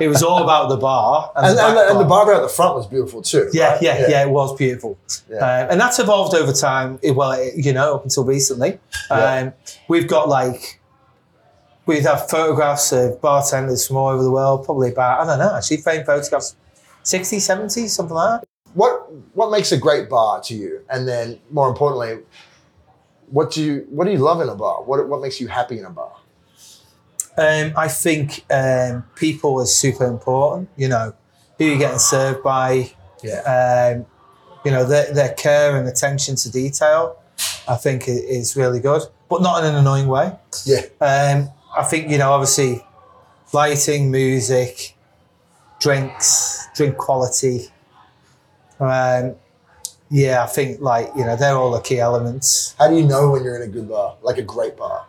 it 0.00 0.08
was 0.08 0.22
all 0.22 0.42
about 0.42 0.68
the 0.68 0.76
bar 0.76 1.32
and, 1.34 1.46
And, 1.46 1.58
the, 1.58 1.66
and, 1.66 1.76
the, 1.76 1.90
and 1.92 2.00
the 2.00 2.04
bar. 2.04 2.32
at 2.34 2.42
the 2.42 2.48
front 2.48 2.76
was 2.76 2.86
beautiful 2.86 3.22
too. 3.22 3.48
Yeah, 3.52 3.72
right? 3.74 3.82
yeah, 3.82 4.08
yeah, 4.08 4.22
It 4.22 4.30
was 4.30 4.54
beautiful, 4.56 4.98
Yeah. 5.30 5.38
Um, 5.38 5.70
and 5.70 5.80
that's 5.80 5.98
evolved 5.98 6.34
over 6.34 6.52
time. 6.52 6.98
It- 7.02 7.12
well, 7.16 7.32
it- 7.32 7.54
you 7.56 7.72
know, 7.72 7.94
up 7.94 8.04
until 8.04 8.24
recently, 8.24 8.78
Yeah. 9.10 9.34
um, 9.34 9.52
we've 9.88 10.06
got 10.08 10.28
like 10.28 10.79
we'd 11.86 12.02
have 12.02 12.28
photographs 12.30 12.92
of 12.92 13.20
bartenders 13.20 13.86
from 13.86 13.96
all 13.96 14.08
over 14.08 14.22
the 14.22 14.30
world. 14.30 14.64
Probably 14.64 14.90
about 14.92 15.20
I 15.20 15.26
don't 15.26 15.38
know, 15.38 15.56
actually, 15.56 15.78
framed 15.78 16.06
photographs, 16.06 16.56
60, 17.02 17.38
70, 17.40 17.88
something 17.88 18.14
like 18.14 18.40
that. 18.42 18.48
what 18.74 19.10
what 19.34 19.50
makes 19.50 19.72
a 19.72 19.76
great 19.78 20.08
bar 20.08 20.40
to 20.42 20.54
you 20.54 20.80
and 20.90 21.08
then 21.08 21.40
more 21.50 21.68
importantly 21.68 22.22
what 23.30 23.50
do 23.50 23.62
you 23.64 23.86
what 23.90 24.04
do 24.04 24.12
you 24.12 24.18
love 24.18 24.40
in 24.40 24.48
a 24.48 24.54
bar 24.54 24.82
what 24.84 25.08
what 25.08 25.20
makes 25.20 25.40
you 25.40 25.48
happy 25.48 25.78
in 25.78 25.84
a 25.84 25.90
bar 25.90 26.12
Um, 27.36 27.72
I 27.76 27.88
think 27.88 28.44
um, 28.50 29.04
people 29.14 29.60
is 29.62 29.74
super 29.74 30.04
important. 30.04 30.68
You 30.76 30.88
know, 30.88 31.14
who 31.56 31.64
you're 31.64 31.78
getting 31.78 31.98
served 31.98 32.42
by. 32.42 32.92
yeah 33.22 33.40
Um, 33.56 34.06
you 34.64 34.70
know, 34.70 34.84
their, 34.84 35.12
their 35.14 35.32
care 35.34 35.76
and 35.78 35.88
attention 35.88 36.36
to 36.36 36.50
detail. 36.50 37.16
I 37.66 37.76
think 37.76 38.04
is 38.08 38.56
really 38.56 38.80
good, 38.80 39.02
but 39.30 39.40
not 39.42 39.64
in 39.64 39.70
an 39.70 39.76
annoying 39.76 40.08
way. 40.08 40.32
yeah 40.66 40.82
Um, 41.00 41.48
I 41.76 41.84
think 41.84 42.10
you 42.10 42.18
know, 42.18 42.32
obviously, 42.32 42.84
lighting, 43.52 44.10
music, 44.10 44.96
drinks, 45.80 46.68
drink 46.74 46.96
quality. 46.96 47.68
Um, 48.78 49.34
yeah, 50.10 50.42
I 50.42 50.46
think 50.46 50.80
like 50.80 51.10
you 51.16 51.24
know 51.24 51.36
they're 51.36 51.54
all 51.56 51.70
the 51.70 51.80
key 51.80 52.00
elements. 52.00 52.74
how 52.78 52.88
do 52.88 52.96
you 52.96 53.04
know 53.06 53.30
when 53.30 53.44
you're 53.44 53.56
in 53.56 53.62
a 53.62 53.72
good 53.72 53.88
bar 53.88 54.16
like 54.22 54.38
a 54.38 54.42
great 54.42 54.76
bar 54.76 55.06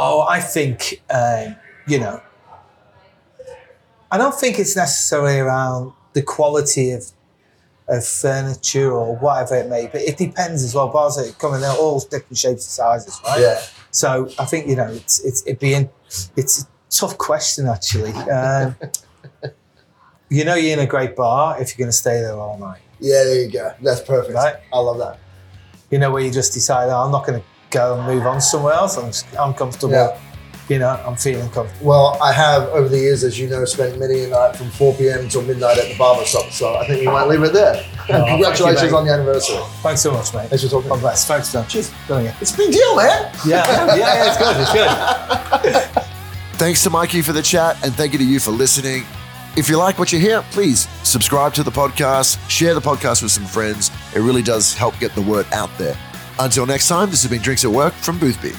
Oh, 0.00 0.22
I 0.28 0.40
think 0.40 1.02
um, 1.10 1.56
you 1.86 1.98
know. 1.98 2.22
I 4.10 4.16
don't 4.16 4.34
think 4.34 4.58
it's 4.58 4.74
necessarily 4.76 5.38
around 5.38 5.92
the 6.12 6.22
quality 6.22 6.92
of 6.92 7.04
of 7.88 8.06
furniture 8.06 8.92
or 8.92 9.16
whatever 9.16 9.56
it 9.56 9.68
may 9.68 9.86
be. 9.86 9.98
It 9.98 10.16
depends 10.16 10.62
as 10.62 10.74
well. 10.74 10.88
Bars 10.88 11.16
that 11.16 11.36
come 11.38 11.54
in 11.54 11.60
they're 11.60 11.72
all 11.72 11.98
different 12.00 12.38
shapes 12.38 12.64
and 12.64 12.70
sizes, 13.02 13.20
right? 13.24 13.40
yeah 13.40 13.60
So 13.90 14.28
I 14.38 14.44
think 14.44 14.66
you 14.68 14.76
know 14.76 14.88
it's 14.88 15.20
it's 15.24 15.42
it 15.42 15.58
being 15.60 15.88
it's 16.36 16.62
a 16.62 16.66
tough 16.90 17.16
question 17.18 17.66
actually. 17.66 18.12
Um, 18.30 18.76
you 20.30 20.44
know 20.44 20.54
you're 20.54 20.74
in 20.74 20.80
a 20.80 20.86
great 20.86 21.16
bar 21.16 21.60
if 21.60 21.70
you're 21.70 21.84
going 21.84 21.90
to 21.90 21.96
stay 21.96 22.20
there 22.20 22.34
all 22.36 22.58
night. 22.58 22.80
yeah 23.00 23.24
there 23.24 23.42
you 23.42 23.50
go 23.50 23.72
that's 23.82 24.02
perfect 24.02 24.34
Right. 24.34 24.56
i 24.72 24.78
love 24.78 24.98
that 24.98 25.18
You 25.90 25.98
know 25.98 26.10
where 26.10 26.22
you 26.22 26.30
just 26.30 26.52
decide, 26.52 26.90
oh, 26.90 26.98
I'm 27.04 27.10
not 27.10 27.26
going 27.26 27.40
to 27.40 27.46
go 27.70 27.96
and 27.96 28.06
move 28.06 28.26
on 28.26 28.40
somewhere 28.42 28.74
else. 28.74 28.98
I'm 28.98 29.06
just, 29.06 29.24
I'm 29.38 29.54
comfortable 29.54 29.94
Yeah. 29.94 30.20
You 30.68 30.78
know, 30.78 30.88
I'm 31.06 31.16
feeling 31.16 31.48
comfortable. 31.50 31.86
Well, 31.86 32.18
I 32.22 32.32
have 32.32 32.68
over 32.68 32.88
the 32.88 32.98
years, 32.98 33.24
as 33.24 33.38
you 33.38 33.48
know, 33.48 33.64
spent 33.64 33.98
many 33.98 34.24
a 34.24 34.28
night 34.28 34.56
from 34.56 34.70
4 34.70 34.94
p.m. 34.94 35.20
until 35.20 35.42
midnight 35.42 35.78
at 35.78 35.88
the 35.88 35.96
barber 35.96 36.24
shop. 36.24 36.50
So 36.50 36.76
I 36.76 36.86
think 36.86 37.00
we 37.00 37.06
might 37.06 37.24
leave 37.24 37.42
it 37.42 37.52
there. 37.52 37.84
Oh, 38.10 38.24
Congratulations 38.28 38.90
you, 38.90 38.96
on 38.96 39.06
the 39.06 39.12
anniversary. 39.12 39.58
Thanks 39.82 40.02
so 40.02 40.12
much, 40.12 40.34
mate. 40.34 40.48
Thanks 40.48 40.64
for 40.64 40.70
talking. 40.70 40.90
God 40.90 41.00
bless. 41.00 41.26
Thanks, 41.26 41.52
John. 41.52 41.66
Cheers. 41.66 41.92
It's 42.08 42.54
a 42.54 42.56
big 42.56 42.72
deal, 42.72 42.96
man. 42.96 43.32
Yeah, 43.46 43.66
yeah, 43.66 43.96
yeah, 43.96 44.28
it's 44.28 44.36
good. 44.36 44.56
It's 44.60 45.94
good. 45.94 46.04
Thanks 46.58 46.82
to 46.82 46.90
Mikey 46.90 47.22
for 47.22 47.32
the 47.32 47.42
chat, 47.42 47.82
and 47.84 47.94
thank 47.94 48.12
you 48.12 48.18
to 48.18 48.24
you 48.24 48.40
for 48.40 48.50
listening. 48.50 49.04
If 49.56 49.68
you 49.68 49.76
like 49.76 49.96
what 49.96 50.12
you 50.12 50.18
hear, 50.18 50.42
please 50.50 50.88
subscribe 51.04 51.54
to 51.54 51.62
the 51.62 51.70
podcast, 51.70 52.36
share 52.50 52.74
the 52.74 52.80
podcast 52.80 53.22
with 53.22 53.30
some 53.30 53.44
friends. 53.44 53.92
It 54.14 54.20
really 54.20 54.42
does 54.42 54.74
help 54.74 54.98
get 54.98 55.14
the 55.14 55.22
word 55.22 55.46
out 55.52 55.70
there. 55.78 55.96
Until 56.40 56.66
next 56.66 56.88
time, 56.88 57.10
this 57.10 57.22
has 57.22 57.30
been 57.30 57.42
Drinks 57.42 57.64
at 57.64 57.70
Work 57.70 57.92
from 57.92 58.18
Boothby. 58.18 58.52